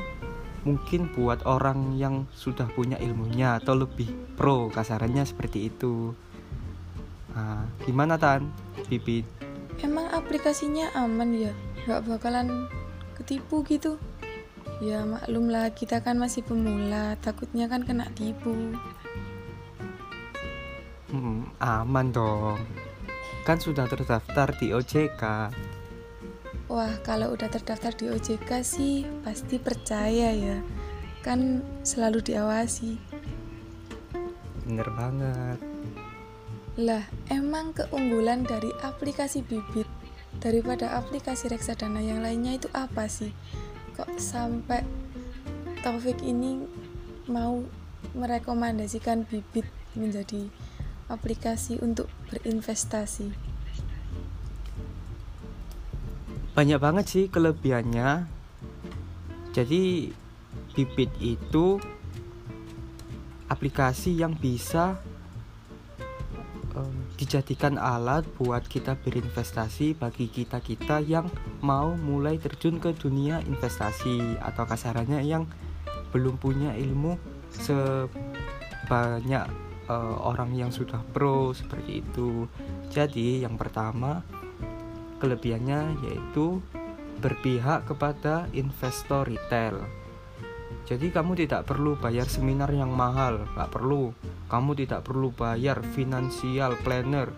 mungkin 0.68 1.10
buat 1.16 1.42
orang 1.48 1.98
yang 1.98 2.28
sudah 2.36 2.68
punya 2.76 3.00
ilmunya 3.02 3.58
atau 3.58 3.74
lebih 3.74 4.12
pro 4.36 4.68
kasarannya 4.70 5.24
seperti 5.24 5.72
itu. 5.72 6.14
Nah, 7.32 7.64
gimana 7.88 8.20
Tan? 8.20 8.52
Bibit? 8.92 9.24
Emang 9.80 10.12
aplikasinya 10.12 10.92
aman 10.94 11.32
ya? 11.32 11.54
Gak 11.88 12.06
bakalan 12.06 12.68
ketipu 13.16 13.64
gitu? 13.66 13.96
Ya 14.84 15.08
maklum 15.08 15.48
lah 15.48 15.72
kita 15.72 16.04
kan 16.04 16.20
masih 16.20 16.44
pemula, 16.44 17.16
takutnya 17.24 17.72
kan 17.72 17.88
kena 17.88 18.12
tipu. 18.14 18.76
Hmm, 21.12 21.44
aman 21.60 22.08
dong. 22.16 22.64
Kan 23.44 23.60
sudah 23.60 23.84
terdaftar 23.84 24.56
di 24.56 24.72
OJK. 24.72 25.52
Wah, 26.72 26.96
kalau 27.04 27.36
udah 27.36 27.52
terdaftar 27.52 27.92
di 27.92 28.08
OJK 28.08 28.64
sih 28.64 29.04
pasti 29.20 29.60
percaya 29.60 30.32
ya. 30.32 30.64
Kan 31.20 31.68
selalu 31.84 32.24
diawasi. 32.24 32.96
Bener 34.64 34.88
banget. 34.96 35.60
Lah, 36.80 37.04
emang 37.28 37.76
keunggulan 37.76 38.48
dari 38.48 38.72
aplikasi 38.80 39.44
Bibit 39.44 39.92
daripada 40.40 40.96
aplikasi 40.96 41.52
reksadana 41.52 42.00
yang 42.00 42.24
lainnya 42.24 42.56
itu 42.56 42.72
apa 42.72 43.12
sih? 43.12 43.36
Kok 44.00 44.16
sampai 44.16 44.88
Taufik 45.84 46.24
ini 46.24 46.64
mau 47.28 47.60
merekomendasikan 48.16 49.28
Bibit 49.28 49.68
menjadi 49.92 50.48
aplikasi 51.12 51.78
untuk 51.84 52.08
berinvestasi? 52.32 53.36
Banyak 56.56 56.80
banget 56.80 57.06
sih 57.08 57.26
kelebihannya. 57.28 58.28
Jadi 59.52 60.12
Bibit 60.72 61.12
itu 61.20 61.76
aplikasi 63.52 64.16
yang 64.16 64.32
bisa 64.40 64.96
um, 66.76 66.96
dijadikan 67.20 67.76
alat 67.76 68.24
buat 68.40 68.64
kita 68.64 68.96
berinvestasi 69.04 70.00
bagi 70.00 70.32
kita-kita 70.32 71.04
yang 71.04 71.28
mau 71.60 71.92
mulai 72.00 72.40
terjun 72.40 72.80
ke 72.80 72.96
dunia 72.96 73.44
investasi 73.44 74.40
atau 74.40 74.64
kasarannya 74.64 75.20
yang 75.28 75.44
belum 76.16 76.40
punya 76.40 76.76
ilmu 76.76 77.20
sebanyak 77.52 79.48
uh, 79.92 80.16
orang 80.24 80.56
yang 80.56 80.72
sudah 80.72 81.04
pro 81.12 81.52
seperti 81.52 82.00
itu. 82.00 82.48
Jadi 82.88 83.44
yang 83.44 83.60
pertama 83.60 84.24
kelebihannya 85.20 86.00
yaitu 86.08 86.64
berpihak 87.20 87.86
kepada 87.86 88.48
investor 88.56 89.28
retail. 89.28 89.84
Jadi 90.88 91.14
kamu 91.14 91.38
tidak 91.38 91.70
perlu 91.70 91.94
bayar 91.96 92.26
seminar 92.26 92.74
yang 92.74 92.90
mahal, 92.90 93.46
nggak 93.54 93.70
perlu. 93.70 94.12
Kamu 94.50 94.76
tidak 94.76 95.06
perlu 95.06 95.30
bayar 95.32 95.80
financial 95.94 96.76
planner, 96.82 97.30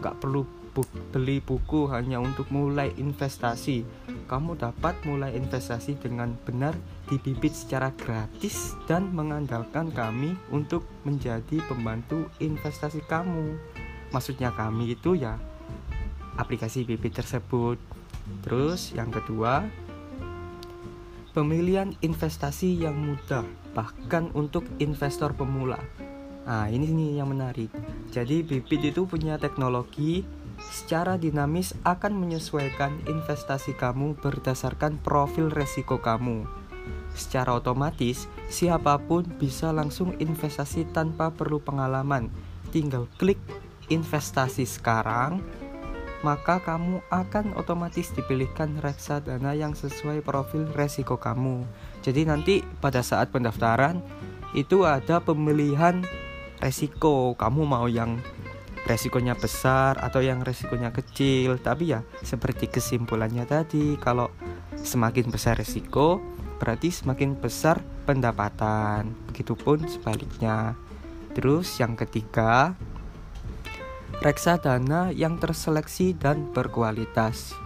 nggak 0.00 0.16
perlu 0.22 0.46
bu 0.72 0.80
beli 1.12 1.44
buku 1.44 1.92
hanya 1.92 2.16
untuk 2.22 2.48
mulai 2.48 2.94
investasi. 2.96 3.84
Kamu 4.30 4.56
dapat 4.56 4.96
mulai 5.04 5.36
investasi 5.36 6.00
dengan 6.00 6.32
benar 6.48 6.72
di 7.12 7.20
Bibit 7.20 7.52
secara 7.52 7.92
gratis 7.92 8.72
dan 8.88 9.12
mengandalkan 9.12 9.92
kami 9.92 10.32
untuk 10.48 10.88
menjadi 11.04 11.60
pembantu 11.68 12.32
investasi 12.40 13.04
kamu. 13.04 13.60
Maksudnya 14.16 14.48
kami 14.56 14.96
itu 14.96 15.12
ya 15.12 15.36
aplikasi 16.40 16.88
Bibit 16.88 17.20
tersebut. 17.20 17.76
Terus 18.40 18.96
yang 18.96 19.12
kedua, 19.12 19.68
pemilihan 21.36 21.92
investasi 22.00 22.80
yang 22.80 22.96
mudah 22.96 23.44
bahkan 23.76 24.32
untuk 24.32 24.64
investor 24.80 25.36
pemula. 25.36 25.84
Nah, 26.48 26.72
ini 26.72 26.88
nih 26.88 27.20
yang 27.20 27.28
menarik. 27.28 27.68
Jadi 28.08 28.40
Bibit 28.40 28.88
itu 28.88 29.04
punya 29.04 29.36
teknologi 29.36 30.24
secara 30.64 31.20
dinamis 31.20 31.76
akan 31.84 32.16
menyesuaikan 32.16 33.04
investasi 33.04 33.76
kamu 33.76 34.16
berdasarkan 34.16 34.96
profil 35.04 35.52
resiko 35.52 36.00
kamu. 36.00 36.61
Secara 37.12 37.52
otomatis, 37.56 38.28
siapa 38.48 38.96
pun 38.96 39.24
bisa 39.36 39.70
langsung 39.70 40.16
investasi 40.16 40.88
tanpa 40.90 41.28
perlu 41.28 41.60
pengalaman. 41.60 42.32
Tinggal 42.72 43.04
klik 43.20 43.40
investasi 43.92 44.64
sekarang, 44.64 45.44
maka 46.24 46.62
kamu 46.62 47.02
akan 47.10 47.52
otomatis 47.58 48.14
dipilihkan 48.14 48.80
reksadana 48.80 49.52
yang 49.52 49.76
sesuai 49.76 50.24
profil 50.24 50.70
resiko 50.72 51.18
kamu. 51.18 51.66
Jadi 52.00 52.22
nanti 52.24 52.54
pada 52.80 53.04
saat 53.04 53.28
pendaftaran 53.34 54.00
itu 54.56 54.88
ada 54.88 55.20
pemilihan 55.20 56.00
resiko. 56.62 57.34
Kamu 57.36 57.66
mau 57.66 57.90
yang 57.90 58.22
resikonya 58.82 59.38
besar 59.38 59.98
atau 60.02 60.18
yang 60.18 60.42
resikonya 60.42 60.90
kecil 60.90 61.58
tapi 61.62 61.94
ya 61.94 62.02
seperti 62.26 62.66
kesimpulannya 62.66 63.46
tadi 63.46 63.94
kalau 63.98 64.26
semakin 64.74 65.30
besar 65.30 65.54
resiko 65.54 66.18
berarti 66.62 66.94
semakin 66.94 67.34
besar 67.34 67.82
pendapatan. 68.06 69.10
Begitupun 69.26 69.90
sebaliknya. 69.90 70.78
Terus 71.34 71.82
yang 71.82 71.98
ketiga 71.98 72.78
reksadana 74.22 75.10
yang 75.10 75.42
terseleksi 75.42 76.14
dan 76.14 76.46
berkualitas. 76.54 77.58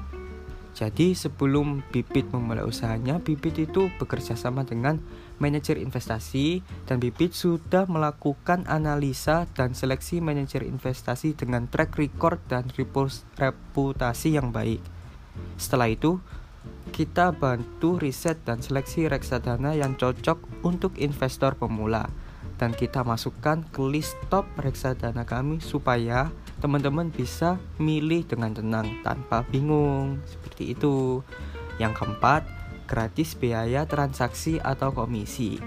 Jadi 0.76 1.16
sebelum 1.16 1.84
Bibit 1.88 2.28
memulai 2.32 2.64
usahanya, 2.64 3.16
Bibit 3.16 3.56
itu 3.60 3.88
bekerja 3.96 4.36
sama 4.36 4.60
dengan 4.64 5.00
manajer 5.40 5.80
investasi 5.80 6.60
dan 6.84 7.00
Bibit 7.00 7.32
sudah 7.32 7.88
melakukan 7.88 8.68
analisa 8.68 9.48
dan 9.56 9.72
seleksi 9.72 10.20
manajer 10.20 10.64
investasi 10.64 11.32
dengan 11.32 11.64
track 11.68 11.96
record 11.96 12.40
dan 12.48 12.68
reputasi 13.40 14.36
yang 14.36 14.52
baik. 14.52 14.84
Setelah 15.56 15.88
itu, 15.88 16.20
kita 16.96 17.28
bantu 17.28 18.00
riset 18.00 18.40
dan 18.48 18.64
seleksi 18.64 19.04
reksadana 19.04 19.76
yang 19.76 20.00
cocok 20.00 20.64
untuk 20.64 20.96
investor 20.96 21.52
pemula. 21.52 22.08
Dan 22.56 22.72
kita 22.72 23.04
masukkan 23.04 23.60
ke 23.68 23.84
list 23.84 24.16
top 24.32 24.48
reksadana 24.56 25.28
kami 25.28 25.60
supaya 25.60 26.32
teman-teman 26.64 27.12
bisa 27.12 27.60
milih 27.76 28.24
dengan 28.24 28.56
tenang 28.56 29.04
tanpa 29.04 29.44
bingung. 29.52 30.24
Seperti 30.24 30.72
itu. 30.72 31.20
Yang 31.76 32.00
keempat 32.00 32.48
gratis 32.88 33.36
biaya 33.36 33.84
transaksi 33.84 34.56
atau 34.56 34.88
komisi. 34.88 35.60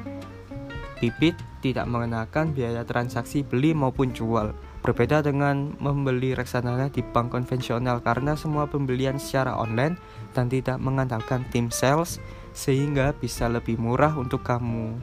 Bibit 0.98 1.38
tidak 1.62 1.86
mengenakan 1.86 2.58
biaya 2.58 2.82
transaksi 2.90 3.46
beli 3.46 3.78
maupun 3.78 4.18
jual 4.18 4.50
Berbeda 4.80 5.20
dengan 5.20 5.76
membeli 5.78 6.32
reksadana 6.32 6.88
di 6.88 7.04
bank 7.04 7.36
konvensional 7.36 8.00
karena 8.00 8.34
semua 8.40 8.66
pembelian 8.66 9.20
secara 9.20 9.60
online 9.60 10.00
dan 10.32 10.48
tidak 10.48 10.80
mengandalkan 10.80 11.44
tim 11.52 11.68
sales 11.68 12.18
sehingga 12.56 13.12
bisa 13.18 13.52
lebih 13.52 13.76
murah 13.76 14.16
untuk 14.16 14.42
kamu. 14.48 14.96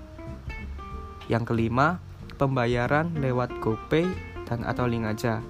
Yang 1.28 1.44
kelima, 1.52 2.00
pembayaran 2.40 3.12
lewat 3.20 3.52
GoPay 3.60 4.08
dan 4.48 4.64
atau 4.64 4.88
link 4.88 5.04
aja 5.04 5.44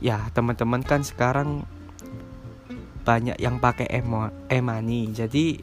ya 0.00 0.28
teman-teman 0.32 0.84
kan 0.84 1.00
sekarang 1.00 1.64
banyak 3.06 3.38
yang 3.38 3.62
pakai 3.62 3.86
e-money. 4.50 5.14
Jadi 5.14 5.62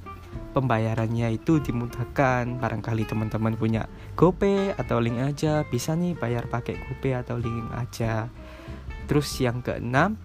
pembayarannya 0.53 1.33
itu 1.33 1.57
dimudahkan. 1.57 2.61
Barangkali 2.61 3.03
teman-teman 3.09 3.57
punya 3.57 3.89
GoPay 4.13 4.77
atau 4.77 5.01
link 5.01 5.17
aja, 5.17 5.65
bisa 5.65 5.97
nih 5.97 6.13
bayar 6.13 6.45
pakai 6.47 6.77
GoPay 6.77 7.25
atau 7.25 7.41
link 7.41 7.73
aja. 7.73 8.29
Terus 9.09 9.33
yang 9.41 9.65
keenam, 9.65 10.15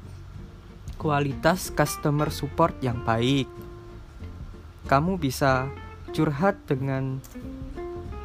kualitas 1.00 1.72
customer 1.72 2.28
support 2.28 2.76
yang 2.84 3.00
baik. 3.02 3.48
Kamu 4.86 5.16
bisa 5.16 5.66
curhat 6.12 6.60
dengan 6.68 7.20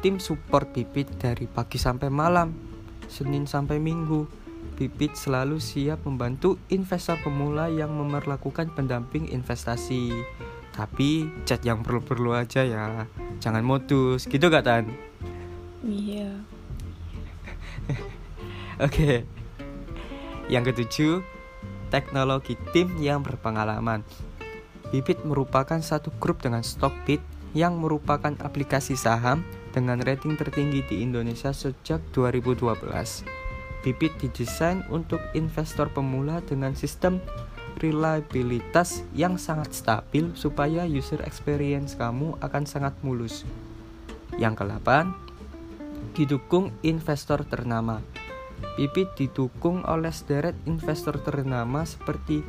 tim 0.04 0.20
support 0.20 0.68
Bibit 0.76 1.08
dari 1.16 1.48
pagi 1.48 1.80
sampai 1.80 2.12
malam, 2.12 2.52
Senin 3.08 3.48
sampai 3.48 3.80
Minggu. 3.80 4.44
Bibit 4.74 5.14
selalu 5.14 5.62
siap 5.62 6.02
membantu 6.02 6.58
investor 6.66 7.14
pemula 7.22 7.70
yang 7.70 7.94
memerlakukan 7.94 8.74
pendamping 8.74 9.30
investasi. 9.30 10.10
Tapi 10.74 11.30
chat 11.46 11.62
yang 11.62 11.86
perlu-perlu 11.86 12.34
aja 12.34 12.66
ya. 12.66 13.06
Jangan 13.38 13.62
modus, 13.62 14.26
gitu 14.26 14.50
gak 14.50 14.66
Tan? 14.66 14.90
Iya. 15.86 16.42
Oke. 18.82 18.82
okay. 18.82 19.16
Yang 20.50 20.74
ketujuh, 20.74 21.14
teknologi 21.94 22.58
tim 22.74 22.90
yang 22.98 23.22
berpengalaman. 23.22 24.02
Bibit 24.90 25.22
merupakan 25.22 25.78
satu 25.78 26.10
grup 26.18 26.42
dengan 26.42 26.60
Stockbit 26.66 27.22
yang 27.54 27.78
merupakan 27.78 28.34
aplikasi 28.42 28.98
saham 28.98 29.46
dengan 29.70 30.02
rating 30.02 30.34
tertinggi 30.34 30.82
di 30.90 31.06
Indonesia 31.06 31.54
sejak 31.54 32.02
2012. 32.10 32.74
Bibit 33.86 34.12
didesain 34.18 34.82
untuk 34.90 35.22
investor 35.38 35.86
pemula 35.90 36.42
dengan 36.42 36.74
sistem 36.74 37.22
reliabilitas 37.84 39.04
yang 39.12 39.36
sangat 39.36 39.76
stabil 39.76 40.32
supaya 40.32 40.88
user 40.88 41.20
experience 41.28 41.92
kamu 42.00 42.40
akan 42.40 42.64
sangat 42.64 42.96
mulus. 43.04 43.44
Yang 44.40 44.64
ke-8, 44.64 44.88
didukung 46.16 46.72
investor 46.80 47.44
ternama. 47.44 48.00
Pipit 48.80 49.12
didukung 49.20 49.84
oleh 49.84 50.10
sederet 50.10 50.56
investor 50.64 51.20
ternama 51.20 51.84
seperti 51.84 52.40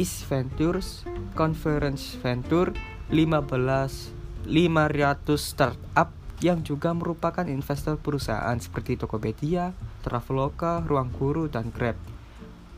East 0.00 0.24
Ventures, 0.26 1.04
Conference 1.36 2.16
Venture, 2.18 2.72
15 3.12 4.24
500 4.44 5.40
startup 5.40 6.12
yang 6.44 6.60
juga 6.60 6.92
merupakan 6.92 7.48
investor 7.48 7.96
perusahaan 7.96 8.56
seperti 8.60 9.00
Tokopedia, 9.00 9.72
Traveloka, 10.04 10.84
Ruang 10.84 11.08
Guru, 11.08 11.48
dan 11.48 11.72
Grab. 11.72 12.13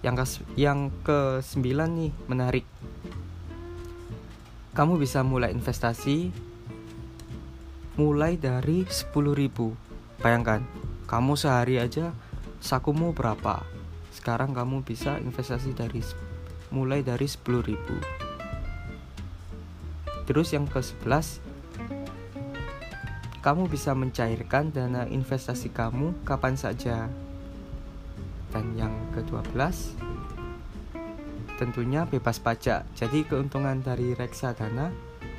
Yang 0.06 0.14
ke 0.22 0.54
yang 0.54 0.94
ke 1.02 1.42
sembilan 1.42 1.90
nih 1.98 2.12
menarik. 2.30 2.62
Kamu 4.70 5.02
bisa 5.02 5.26
mulai 5.26 5.50
investasi 5.50 6.30
mulai 7.98 8.38
dari 8.38 8.86
10.000. 8.86 10.22
Bayangkan, 10.22 10.62
kamu 11.10 11.32
sehari 11.34 11.82
aja 11.82 12.14
sakumu 12.62 13.10
berapa? 13.10 13.66
Sekarang 14.14 14.54
kamu 14.54 14.86
bisa 14.86 15.18
investasi 15.18 15.74
dari 15.74 16.06
mulai 16.70 17.02
dari 17.02 17.26
10.000. 17.26 17.74
Terus 20.30 20.54
yang 20.54 20.70
ke-11 20.70 21.42
kamu 23.42 23.70
bisa 23.70 23.94
mencairkan 23.94 24.74
dana 24.74 25.06
investasi 25.06 25.70
kamu 25.70 26.14
kapan 26.26 26.58
saja 26.58 27.06
dan 28.50 28.66
yang 28.74 28.90
ke-12 29.16 29.96
tentunya 31.56 32.04
bebas 32.04 32.36
pajak. 32.36 32.84
Jadi 32.92 33.24
keuntungan 33.24 33.80
dari 33.80 34.12
reksadana 34.12 34.92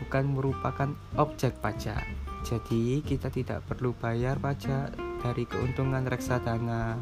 bukan 0.04 0.34
merupakan 0.34 0.90
objek 1.16 1.62
pajak. 1.62 2.02
Jadi 2.42 3.06
kita 3.06 3.30
tidak 3.30 3.62
perlu 3.70 3.94
bayar 3.94 4.42
pajak 4.42 4.98
dari 5.22 5.46
keuntungan 5.46 6.04
reksadana. 6.10 6.98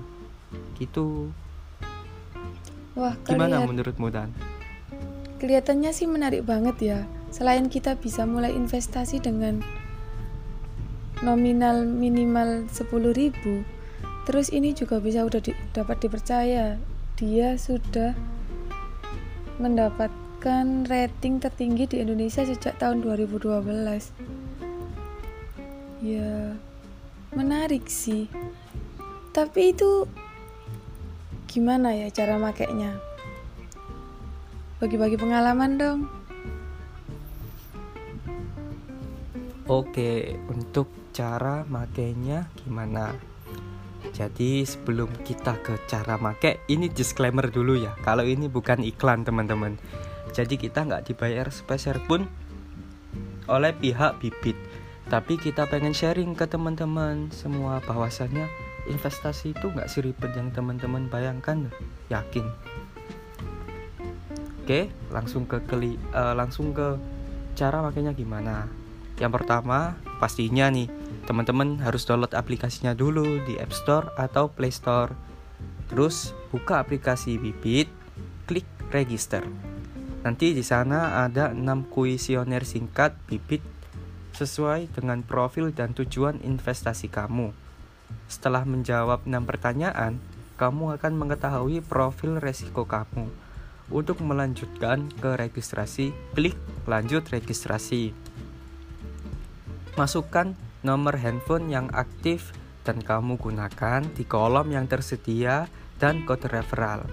Gitu. 0.76 1.32
Wah, 2.96 3.16
gimana 3.28 3.64
menurutmu 3.64 4.08
Dan? 4.08 4.32
Kelihatannya 5.40 5.92
sih 5.92 6.08
menarik 6.08 6.48
banget 6.48 6.78
ya. 6.80 7.00
Selain 7.32 7.68
kita 7.68 8.00
bisa 8.00 8.24
mulai 8.24 8.56
investasi 8.56 9.20
dengan 9.20 9.60
nominal 11.20 11.84
minimal 11.84 12.68
10.000 12.72 13.75
Terus 14.26 14.50
ini 14.50 14.74
juga 14.74 14.98
bisa 14.98 15.22
udah 15.22 15.38
di, 15.38 15.54
dapat 15.72 16.02
dipercaya. 16.02 16.82
Dia 17.16 17.56
sudah 17.62 18.18
mendapatkan 19.62 20.90
rating 20.90 21.40
tertinggi 21.40 21.86
di 21.86 21.98
Indonesia 22.02 22.42
sejak 22.42 22.76
tahun 22.82 23.06
2012. 23.06 23.62
Ya, 26.02 26.58
menarik 27.38 27.86
sih. 27.86 28.26
Tapi 29.30 29.78
itu 29.78 30.10
gimana 31.46 31.94
ya 31.94 32.10
cara 32.10 32.42
makainya? 32.42 32.98
Bagi-bagi 34.82 35.16
pengalaman 35.22 35.72
dong. 35.78 36.00
Oke, 39.66 40.38
untuk 40.46 40.92
cara 41.10 41.66
makainya 41.66 42.46
gimana? 42.62 43.35
Jadi 44.12 44.68
sebelum 44.68 45.10
kita 45.26 45.58
ke 45.64 45.80
cara 45.90 46.20
make, 46.20 46.66
ini 46.68 46.92
disclaimer 46.92 47.48
dulu 47.50 47.80
ya. 47.80 47.98
Kalau 48.04 48.28
ini 48.28 48.46
bukan 48.52 48.84
iklan 48.84 49.26
teman-teman. 49.26 49.80
Jadi 50.36 50.60
kita 50.60 50.84
nggak 50.84 51.08
dibayar 51.10 51.48
sepeser 51.48 52.04
pun 52.04 52.28
oleh 53.48 53.72
pihak 53.72 54.20
bibit. 54.20 54.58
Tapi 55.06 55.38
kita 55.38 55.70
pengen 55.70 55.94
sharing 55.94 56.34
ke 56.34 56.50
teman-teman 56.50 57.30
semua 57.30 57.78
bahwasannya 57.86 58.50
investasi 58.90 59.54
itu 59.54 59.70
nggak 59.70 59.90
seribet 59.90 60.34
yang 60.34 60.50
teman-teman 60.50 61.06
bayangkan. 61.10 61.70
Yakin? 62.10 62.46
Oke, 64.66 64.90
langsung 65.14 65.46
ke 65.46 65.62
keli, 65.70 65.94
uh, 66.10 66.34
langsung 66.34 66.74
ke 66.74 66.98
cara 67.54 67.86
makanya 67.86 68.18
gimana. 68.18 68.66
Yang 69.22 69.42
pertama 69.42 69.94
pastinya 70.18 70.68
nih 70.74 70.90
teman-teman 71.26 71.82
harus 71.82 72.06
download 72.06 72.38
aplikasinya 72.38 72.94
dulu 72.94 73.42
di 73.44 73.58
App 73.58 73.74
Store 73.74 74.14
atau 74.16 74.50
Play 74.50 74.72
Store. 74.72 75.14
Terus 75.90 76.34
buka 76.54 76.82
aplikasi 76.82 77.38
Bibit, 77.42 77.90
klik 78.46 78.66
register. 78.94 79.46
Nanti 80.26 80.58
di 80.58 80.66
sana 80.66 81.22
ada 81.26 81.54
6 81.54 81.94
kuesioner 81.94 82.66
singkat 82.66 83.14
Bibit 83.30 83.62
sesuai 84.34 84.90
dengan 84.94 85.22
profil 85.22 85.70
dan 85.70 85.94
tujuan 85.94 86.42
investasi 86.42 87.14
kamu. 87.14 87.54
Setelah 88.26 88.66
menjawab 88.66 89.26
6 89.30 89.32
pertanyaan, 89.46 90.18
kamu 90.58 90.98
akan 90.98 91.14
mengetahui 91.14 91.86
profil 91.86 92.42
resiko 92.42 92.90
kamu. 92.90 93.30
Untuk 93.94 94.18
melanjutkan 94.26 95.14
ke 95.22 95.38
registrasi, 95.38 96.10
klik 96.34 96.58
lanjut 96.90 97.22
registrasi. 97.30 98.18
Masukkan 99.94 100.58
nomor 100.86 101.18
handphone 101.18 101.74
yang 101.74 101.90
aktif 101.98 102.54
dan 102.86 103.02
kamu 103.02 103.42
gunakan 103.42 104.06
di 104.14 104.22
kolom 104.30 104.70
yang 104.70 104.86
tersedia 104.86 105.66
dan 105.98 106.22
kode 106.30 106.46
referral. 106.46 107.10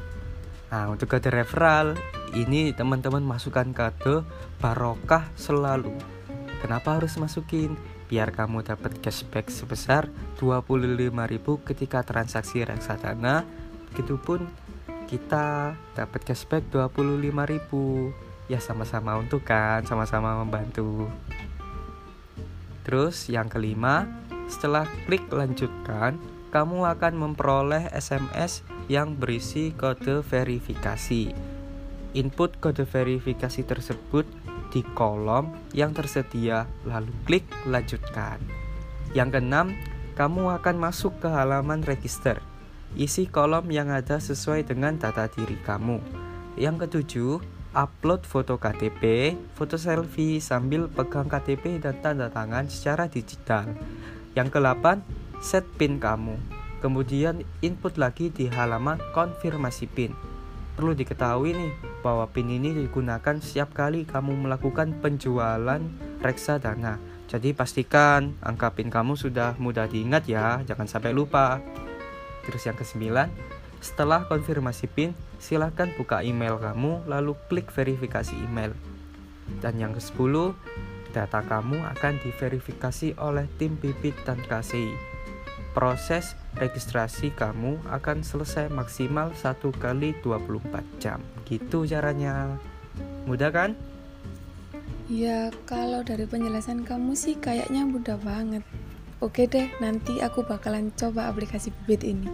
Nah, 0.68 0.92
untuk 0.92 1.16
kode 1.16 1.32
referral 1.32 1.96
ini 2.36 2.76
teman-teman 2.76 3.24
masukkan 3.24 3.72
kode 3.72 4.28
barokah 4.60 5.24
selalu. 5.36 5.96
Kenapa 6.60 7.00
harus 7.00 7.16
masukin? 7.16 7.74
Biar 8.12 8.28
kamu 8.28 8.60
dapat 8.60 9.00
cashback 9.00 9.48
sebesar 9.48 10.12
25.000 10.36 11.08
ketika 11.64 12.04
transaksi 12.04 12.60
reksadana. 12.60 13.48
Begitupun 13.92 14.44
kita 15.08 15.76
dapat 15.96 16.20
cashback 16.24 16.68
25.000. 16.68 18.48
Ya 18.52 18.60
sama-sama 18.60 19.16
untuk 19.16 19.48
kan, 19.48 19.84
sama-sama 19.88 20.44
membantu. 20.44 21.08
Terus 22.82 23.30
yang 23.30 23.46
kelima, 23.46 24.10
setelah 24.50 24.86
klik 25.06 25.26
lanjutkan, 25.30 26.18
kamu 26.52 26.84
akan 26.84 27.14
memperoleh 27.16 27.88
SMS 27.94 28.60
yang 28.90 29.16
berisi 29.16 29.72
kode 29.72 30.20
verifikasi. 30.20 31.32
Input 32.12 32.60
kode 32.60 32.84
verifikasi 32.84 33.64
tersebut 33.64 34.28
di 34.68 34.84
kolom 34.92 35.52
yang 35.72 35.96
tersedia, 35.96 36.68
lalu 36.84 37.12
klik 37.24 37.48
lanjutkan. 37.64 38.36
Yang 39.16 39.40
keenam, 39.40 39.72
kamu 40.12 40.60
akan 40.60 40.76
masuk 40.76 41.16
ke 41.24 41.28
halaman 41.28 41.80
register. 41.84 42.40
Isi 42.92 43.24
kolom 43.24 43.72
yang 43.72 43.88
ada 43.88 44.20
sesuai 44.20 44.68
dengan 44.68 45.00
data 45.00 45.24
diri 45.32 45.56
kamu. 45.64 45.96
Yang 46.60 46.84
ketujuh, 46.84 47.40
upload 47.72 48.28
foto 48.28 48.60
KTP, 48.60 49.32
foto 49.56 49.80
selfie 49.80 50.40
sambil 50.40 50.88
pegang 50.92 51.28
KTP 51.28 51.80
dan 51.80 51.98
tanda 52.04 52.28
tangan 52.28 52.68
secara 52.68 53.08
digital. 53.08 53.72
Yang 54.36 54.56
ke-8, 54.56 54.84
set 55.40 55.64
PIN 55.76 55.96
kamu. 56.00 56.36
Kemudian 56.84 57.44
input 57.64 57.96
lagi 57.96 58.28
di 58.28 58.48
halaman 58.48 59.00
konfirmasi 59.16 59.86
PIN. 59.88 60.12
perlu 60.72 60.96
diketahui 60.96 61.52
nih 61.52 61.72
bahwa 62.00 62.24
PIN 62.32 62.48
ini 62.48 62.72
digunakan 62.72 63.36
setiap 63.44 63.76
kali 63.76 64.08
kamu 64.08 64.48
melakukan 64.48 64.96
penjualan 65.04 65.78
reksadana. 66.24 66.96
Jadi 67.28 67.52
pastikan 67.52 68.36
angka 68.40 68.72
PIN 68.72 68.88
kamu 68.88 69.12
sudah 69.16 69.52
mudah 69.60 69.84
diingat 69.84 70.24
ya, 70.24 70.64
jangan 70.64 70.88
sampai 70.88 71.12
lupa. 71.12 71.60
Terus 72.42 72.64
yang 72.64 72.76
kesembilan, 72.76 73.28
setelah 73.82 74.22
konfirmasi 74.30 74.86
PIN, 74.86 75.10
silahkan 75.42 75.90
buka 75.98 76.22
email 76.22 76.54
kamu 76.62 77.02
lalu 77.10 77.34
klik 77.50 77.68
verifikasi 77.74 78.30
email. 78.46 78.70
Dan 79.58 79.76
yang 79.82 79.92
ke-10, 79.98 80.54
data 81.10 81.42
kamu 81.42 81.82
akan 81.98 82.14
diverifikasi 82.22 83.18
oleh 83.18 83.50
tim 83.58 83.74
bibit 83.76 84.14
dan 84.22 84.38
KCI. 84.46 84.94
Proses 85.74 86.38
registrasi 86.56 87.34
kamu 87.34 87.82
akan 87.90 88.22
selesai 88.22 88.70
maksimal 88.70 89.34
1 89.34 89.58
kali 89.82 90.14
24 90.22 91.02
jam. 91.02 91.18
Gitu 91.42 91.82
caranya. 91.90 92.54
Mudah 93.26 93.50
kan? 93.50 93.74
Ya, 95.10 95.50
kalau 95.66 96.06
dari 96.06 96.24
penjelasan 96.30 96.86
kamu 96.86 97.18
sih 97.18 97.34
kayaknya 97.34 97.82
mudah 97.82 98.16
banget. 98.22 98.62
Oke 99.18 99.50
deh, 99.50 99.70
nanti 99.82 100.22
aku 100.22 100.46
bakalan 100.46 100.94
coba 100.94 101.26
aplikasi 101.26 101.74
Bibit 101.82 102.06
ini. 102.06 102.30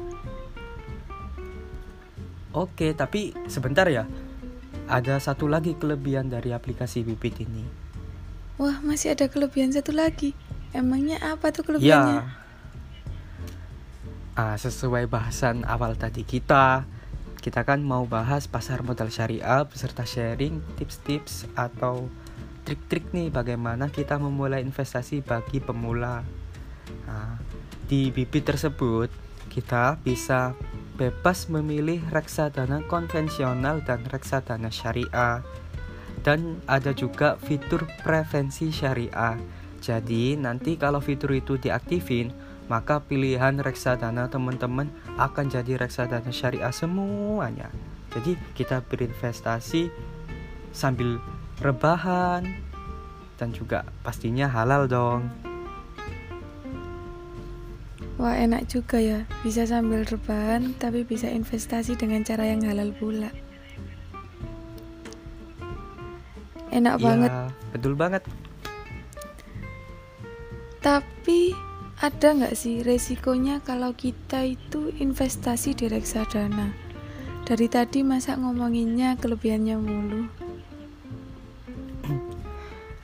Oke, 2.58 2.90
tapi 2.90 3.30
sebentar 3.46 3.86
ya. 3.86 4.02
Ada 4.90 5.22
satu 5.22 5.46
lagi 5.46 5.78
kelebihan 5.78 6.26
dari 6.26 6.50
aplikasi 6.50 7.06
Bibit 7.06 7.38
ini. 7.46 7.62
Wah, 8.58 8.82
masih 8.82 9.14
ada 9.14 9.30
kelebihan 9.30 9.70
satu 9.70 9.94
lagi. 9.94 10.34
Emangnya 10.74 11.22
apa 11.22 11.54
tuh 11.54 11.62
kelebihannya? 11.62 12.18
Ya, 12.18 12.34
ah, 14.34 14.56
sesuai 14.58 15.06
bahasan 15.06 15.62
awal 15.70 15.94
tadi 15.94 16.26
kita, 16.26 16.82
kita 17.38 17.62
kan 17.62 17.78
mau 17.78 18.02
bahas 18.10 18.50
pasar 18.50 18.82
modal 18.82 19.14
syariah 19.14 19.62
beserta 19.62 20.02
sharing 20.02 20.58
tips-tips 20.74 21.46
atau 21.54 22.10
trik-trik 22.66 23.14
nih 23.14 23.30
bagaimana 23.30 23.86
kita 23.88 24.18
memulai 24.18 24.66
investasi 24.66 25.22
bagi 25.22 25.62
pemula. 25.62 26.26
Nah, 27.06 27.38
di 27.86 28.10
bibit 28.10 28.44
tersebut 28.44 29.08
kita 29.48 29.96
bisa 30.02 30.52
bebas 30.98 31.46
memilih 31.46 32.02
reksadana 32.10 32.82
konvensional 32.90 33.80
dan 33.86 34.02
reksadana 34.10 34.68
syariah. 34.68 35.46
Dan 36.26 36.58
ada 36.66 36.90
juga 36.90 37.38
fitur 37.38 37.86
prevensi 38.02 38.74
syariah. 38.74 39.38
Jadi 39.78 40.34
nanti 40.34 40.74
kalau 40.74 40.98
fitur 40.98 41.30
itu 41.38 41.54
diaktifin, 41.54 42.34
maka 42.66 43.00
pilihan 43.00 43.62
reksadana 43.62 44.26
teman-teman 44.26 44.90
akan 45.16 45.46
jadi 45.46 45.78
reksadana 45.78 46.34
syariah 46.34 46.74
semuanya. 46.74 47.70
Jadi 48.12 48.34
kita 48.58 48.82
berinvestasi 48.82 49.88
sambil 50.74 51.22
rebahan 51.62 52.44
dan 53.38 53.54
juga 53.54 53.86
pastinya 54.02 54.50
halal 54.50 54.90
dong. 54.90 55.30
Wah 58.18 58.34
enak 58.34 58.66
juga 58.66 58.98
ya, 58.98 59.22
bisa 59.46 59.62
sambil 59.62 60.02
rebahan 60.02 60.74
tapi 60.74 61.06
bisa 61.06 61.30
investasi 61.30 61.94
dengan 61.94 62.26
cara 62.26 62.50
yang 62.50 62.66
halal 62.66 62.90
pula. 62.90 63.30
Enak 66.68 66.98
Iya, 66.98 67.04
banget, 67.06 67.32
betul 67.72 67.94
banget. 67.94 68.22
tapi 70.78 71.52
ada 71.98 72.28
nggak 72.32 72.54
sih 72.54 72.80
resikonya 72.86 73.58
kalau 73.60 73.90
kita 73.92 74.46
itu 74.46 74.90
investasi 74.94 75.74
di 75.74 75.86
reksadana? 75.86 76.70
Dari 77.44 77.66
tadi 77.66 78.04
masa 78.04 78.36
ngomonginnya 78.36 79.16
kelebihannya 79.16 79.76
mulu. 79.80 80.22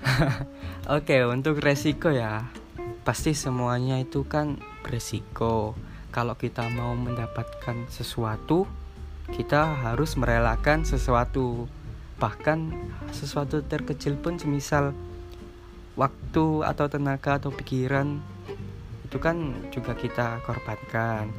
Oke, 0.97 1.25
untuk 1.25 1.59
resiko 1.59 2.13
ya. 2.13 2.45
Pasti 3.05 3.33
semuanya 3.33 3.97
itu 4.01 4.25
kan 4.25 4.61
beresiko. 4.85 5.73
Kalau 6.13 6.37
kita 6.37 6.69
mau 6.69 6.93
mendapatkan 6.93 7.89
sesuatu, 7.89 8.69
kita 9.33 9.81
harus 9.89 10.15
merelakan 10.21 10.85
sesuatu. 10.85 11.65
Bahkan 12.21 12.71
sesuatu 13.11 13.65
terkecil 13.65 14.21
pun 14.21 14.37
semisal 14.37 14.93
waktu 15.97 16.47
atau 16.63 16.87
tenaga 16.87 17.41
atau 17.41 17.51
pikiran 17.51 18.21
itu 19.07 19.17
kan 19.23 19.57
juga 19.73 19.97
kita 19.97 20.45
korbankan. 20.45 21.33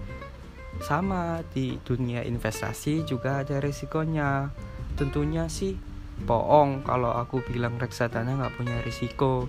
Sama 0.83 1.39
di 1.55 1.79
dunia 1.83 2.23
investasi 2.27 3.07
juga 3.07 3.45
ada 3.45 3.63
resikonya. 3.63 4.51
Tentunya 4.99 5.47
sih 5.47 5.79
bohong 6.23 6.87
kalau 6.87 7.11
aku 7.11 7.43
bilang 7.43 7.79
reksadana 7.79 8.35
nggak 8.35 8.55
punya 8.55 8.79
risiko. 8.83 9.47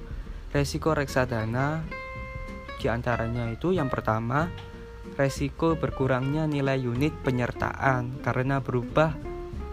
Resiko 0.50 0.94
reksadana 0.94 1.82
di 2.80 2.86
antaranya 2.92 3.48
itu 3.50 3.72
yang 3.72 3.88
pertama 3.88 4.48
resiko 5.16 5.78
berkurangnya 5.78 6.44
nilai 6.44 6.76
unit 6.82 7.14
penyertaan 7.24 8.20
karena 8.20 8.60
berubah 8.60 9.16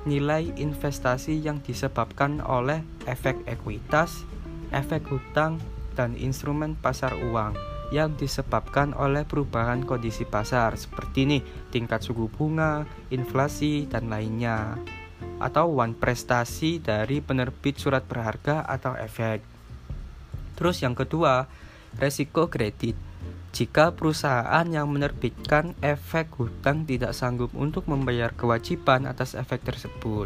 nilai 0.03 0.51
investasi 0.59 1.39
yang 1.39 1.63
disebabkan 1.63 2.43
oleh 2.43 2.83
efek 3.07 3.39
ekuitas, 3.47 4.27
efek 4.75 5.07
hutang, 5.07 5.59
dan 5.95 6.17
instrumen 6.19 6.75
pasar 6.75 7.15
uang 7.15 7.55
yang 7.93 8.17
disebabkan 8.17 8.97
oleh 8.97 9.21
perubahan 9.21 9.85
kondisi 9.85 10.25
pasar 10.25 10.73
seperti 10.73 11.29
nih 11.29 11.41
tingkat 11.69 12.01
suku 12.01 12.25
bunga, 12.25 12.89
inflasi, 13.13 13.85
dan 13.85 14.09
lainnya 14.09 14.81
atau 15.37 15.77
one 15.77 15.93
prestasi 15.93 16.81
dari 16.81 17.21
penerbit 17.21 17.77
surat 17.77 18.01
berharga 18.07 18.65
atau 18.65 18.97
efek. 18.97 19.45
Terus 20.57 20.81
yang 20.81 20.97
kedua, 20.97 21.45
resiko 21.97 22.49
kredit. 22.49 22.95
Jika 23.53 23.93
perusahaan 23.93 24.65
yang 24.65 24.89
menerbitkan 24.89 25.77
efek 25.86 26.34
hutang 26.41 26.89
tidak 26.89 27.13
sanggup 27.13 27.53
untuk 27.53 27.86
membayar 27.86 28.34
kewajiban 28.34 29.06
atas 29.06 29.38
efek 29.38 29.62
tersebut. 29.62 30.25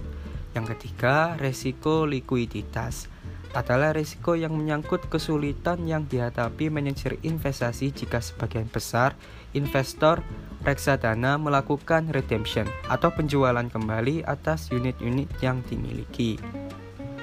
Yang 0.55 0.75
ketiga, 0.75 1.35
resiko 1.35 2.07
likuiditas 2.07 3.11
adalah 3.57 3.95
resiko 3.95 4.37
yang 4.37 4.55
menyangkut 4.55 5.07
kesulitan 5.07 5.87
yang 5.89 6.05
dihadapi 6.05 6.69
manajer 6.69 7.17
investasi 7.25 7.89
jika 7.89 8.19
sebagian 8.19 8.67
besar 8.67 9.17
investor 9.55 10.21
reksadana 10.61 11.39
melakukan 11.39 12.11
redemption 12.11 12.67
atau 12.91 13.09
penjualan 13.09 13.65
kembali 13.65 14.27
atas 14.27 14.69
unit-unit 14.69 15.31
yang 15.39 15.63
dimiliki. 15.65 16.37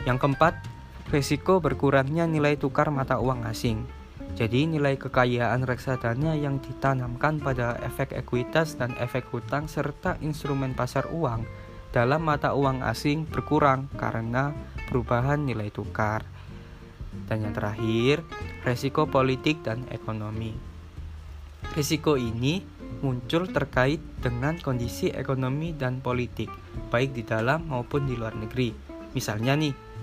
Yang 0.05 0.19
keempat, 0.21 0.55
resiko 1.13 1.61
berkurangnya 1.61 2.25
nilai 2.27 2.57
tukar 2.59 2.91
mata 2.91 3.21
uang 3.21 3.45
asing. 3.49 4.04
Jadi 4.35 4.67
nilai 4.67 4.99
kekayaan 4.99 5.63
reksadana 5.63 6.35
yang 6.35 6.59
ditanamkan 6.59 7.39
pada 7.39 7.79
efek 7.87 8.11
ekuitas 8.19 8.75
dan 8.75 8.91
efek 8.99 9.31
hutang 9.31 9.71
serta 9.71 10.19
instrumen 10.27 10.75
pasar 10.75 11.07
uang 11.15 11.47
dalam 11.95 12.27
mata 12.27 12.51
uang 12.59 12.83
asing 12.83 13.31
berkurang 13.31 13.87
karena 13.95 14.51
perubahan 14.91 15.47
nilai 15.47 15.71
tukar. 15.71 16.27
Dan 17.31 17.47
yang 17.47 17.55
terakhir, 17.55 18.27
resiko 18.67 19.07
politik 19.07 19.63
dan 19.63 19.87
ekonomi. 19.95 20.51
Risiko 21.79 22.19
ini 22.19 22.59
muncul 23.07 23.47
terkait 23.55 24.03
dengan 24.19 24.59
kondisi 24.59 25.15
ekonomi 25.15 25.79
dan 25.79 26.03
politik, 26.03 26.51
baik 26.91 27.15
di 27.15 27.23
dalam 27.23 27.71
maupun 27.71 28.11
di 28.11 28.19
luar 28.19 28.35
negeri. 28.35 28.75
Misalnya 29.15 29.55
nih, 29.55 29.94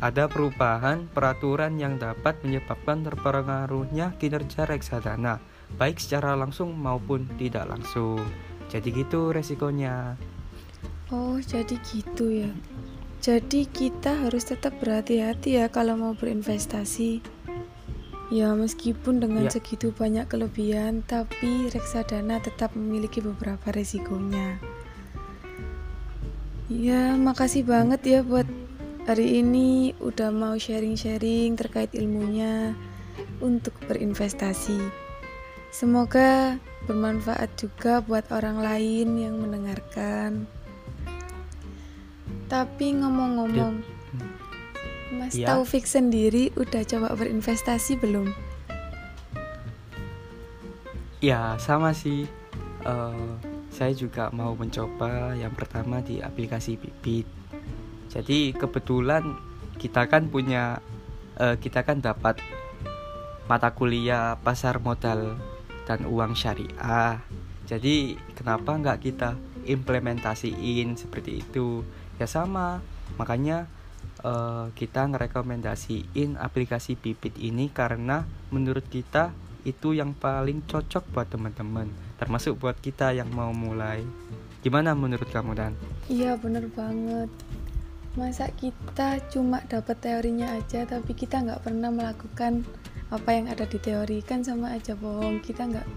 ada 0.00 0.28
perubahan 0.28 1.08
peraturan 1.08 1.80
yang 1.80 1.96
dapat 1.96 2.36
menyebabkan 2.44 3.00
terpengaruhnya 3.00 4.12
kinerja 4.20 4.68
reksadana, 4.68 5.40
baik 5.80 5.96
secara 5.96 6.36
langsung 6.36 6.76
maupun 6.76 7.24
tidak 7.40 7.64
langsung. 7.64 8.20
Jadi 8.68 8.92
gitu 8.92 9.32
resikonya. 9.32 10.20
Oh, 11.08 11.38
jadi 11.38 11.78
gitu 11.86 12.28
ya. 12.28 12.50
Jadi 13.22 13.64
kita 13.66 14.26
harus 14.26 14.44
tetap 14.50 14.76
berhati-hati 14.82 15.62
ya 15.62 15.66
kalau 15.72 15.96
mau 15.96 16.12
berinvestasi. 16.12 17.22
Ya, 18.26 18.50
meskipun 18.58 19.22
dengan 19.22 19.46
Ya. 19.46 19.54
segitu 19.54 19.94
banyak 19.94 20.26
kelebihan, 20.26 21.06
tapi 21.06 21.70
reksadana 21.70 22.42
tetap 22.42 22.74
memiliki 22.74 23.22
beberapa 23.22 23.70
resikonya. 23.70 24.58
Ya, 26.66 27.14
makasih 27.14 27.62
banget 27.62 28.02
ya 28.02 28.20
buat 28.26 28.50
hari 29.06 29.38
ini 29.38 29.94
udah 30.02 30.34
mau 30.34 30.58
sharing-sharing 30.58 31.54
terkait 31.54 31.94
ilmunya 31.94 32.74
untuk 33.38 33.78
berinvestasi. 33.86 34.82
Semoga 35.70 36.58
bermanfaat 36.90 37.54
juga 37.54 38.02
buat 38.02 38.26
orang 38.34 38.58
lain 38.58 39.08
yang 39.14 39.38
mendengarkan. 39.38 40.50
Tapi 42.50 42.98
ngomong-ngomong, 42.98 43.74
Mas 45.14 45.38
Ya. 45.38 45.54
Taufik 45.54 45.86
sendiri 45.86 46.50
udah 46.58 46.82
coba 46.82 47.14
berinvestasi 47.14 48.02
belum? 48.02 48.34
Ya 51.22 51.54
sama 51.62 51.94
sih. 51.94 52.26
Eh, 52.82 53.30
saya 53.70 53.92
juga 53.94 54.30
mau 54.34 54.54
mencoba 54.58 55.34
yang 55.38 55.54
pertama 55.54 56.02
di 56.02 56.18
aplikasi 56.22 56.74
Bibit. 56.78 57.26
Jadi 58.16 58.56
kebetulan 58.56 59.36
kita 59.76 60.08
kan 60.08 60.32
punya 60.32 60.80
uh, 61.36 61.60
kita 61.60 61.84
kan 61.84 62.00
dapat 62.00 62.40
mata 63.44 63.76
kuliah 63.76 64.40
pasar 64.40 64.80
modal 64.80 65.36
dan 65.84 66.08
uang 66.08 66.32
syariah. 66.32 67.20
Jadi 67.68 68.16
kenapa 68.32 68.72
nggak 68.72 69.04
kita 69.04 69.36
implementasiin 69.68 70.96
seperti 70.96 71.44
itu? 71.44 71.84
Ya 72.16 72.24
sama, 72.24 72.80
makanya 73.20 73.68
uh, 74.24 74.72
kita 74.72 75.04
ngerekomendasiin 75.12 76.40
aplikasi 76.40 76.96
Bibit 76.96 77.36
ini 77.36 77.68
karena 77.68 78.24
menurut 78.48 78.88
kita 78.88 79.36
itu 79.66 79.92
yang 79.98 80.14
paling 80.14 80.62
cocok 80.64 81.10
buat 81.10 81.26
teman-teman 81.26 81.90
termasuk 82.22 82.54
buat 82.54 82.78
kita 82.78 83.10
yang 83.10 83.26
mau 83.34 83.50
mulai 83.50 84.06
gimana 84.62 84.94
menurut 84.94 85.26
kamu 85.26 85.58
dan 85.58 85.72
iya 86.06 86.38
bener 86.38 86.70
banget 86.70 87.26
masa 88.16 88.48
kita 88.56 89.20
cuma 89.28 89.60
dapat 89.68 90.00
teorinya 90.00 90.56
aja 90.56 90.88
tapi 90.88 91.12
kita 91.12 91.44
nggak 91.44 91.60
pernah 91.60 91.92
melakukan 91.92 92.64
apa 93.12 93.30
yang 93.36 93.46
ada 93.52 93.68
di 93.68 93.76
teori 93.76 94.24
kan 94.24 94.40
sama 94.40 94.72
aja 94.72 94.96
bohong 94.96 95.44
kita 95.44 95.68
nggak 95.68 95.88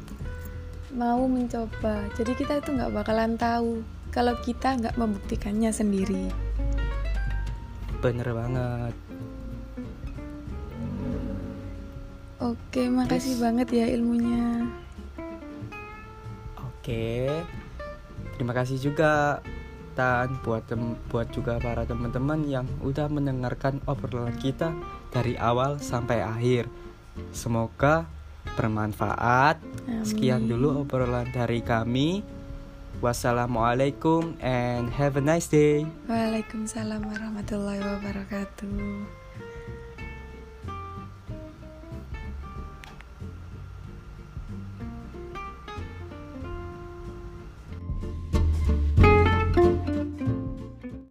mau 0.99 1.23
mencoba 1.25 2.11
jadi 2.19 2.31
kita 2.35 2.53
itu 2.59 2.75
nggak 2.75 2.91
bakalan 2.91 3.39
tahu 3.39 3.81
kalau 4.11 4.35
kita 4.43 4.75
nggak 4.75 4.99
membuktikannya 4.99 5.71
sendiri 5.71 6.27
bener 8.03 8.27
banget 8.35 8.93
Oke, 12.39 12.87
makasih 12.87 13.35
yes. 13.35 13.41
banget 13.43 13.67
ya 13.67 13.85
ilmunya. 13.91 14.63
Oke. 16.55 17.27
Terima 18.39 18.55
kasih 18.55 18.79
juga 18.79 19.43
Tan 19.99 20.31
buat 20.47 20.63
tem 20.63 20.95
buat 21.11 21.27
juga 21.35 21.59
para 21.59 21.83
teman-teman 21.83 22.47
yang 22.47 22.63
udah 22.79 23.11
mendengarkan 23.11 23.83
obrolan 23.83 24.31
kita 24.39 24.71
dari 25.11 25.35
awal 25.35 25.75
sampai 25.75 26.23
akhir. 26.23 26.71
Semoga 27.35 28.07
bermanfaat. 28.55 29.59
Amin. 29.59 30.07
Sekian 30.07 30.47
dulu 30.47 30.87
obrolan 30.87 31.27
dari 31.35 31.59
kami. 31.59 32.23
Wassalamualaikum 33.03 34.39
and 34.39 34.87
have 34.95 35.19
a 35.19 35.23
nice 35.23 35.51
day. 35.51 35.83
Waalaikumsalam 36.07 37.03
warahmatullahi 37.03 37.83
wabarakatuh. 37.83 39.18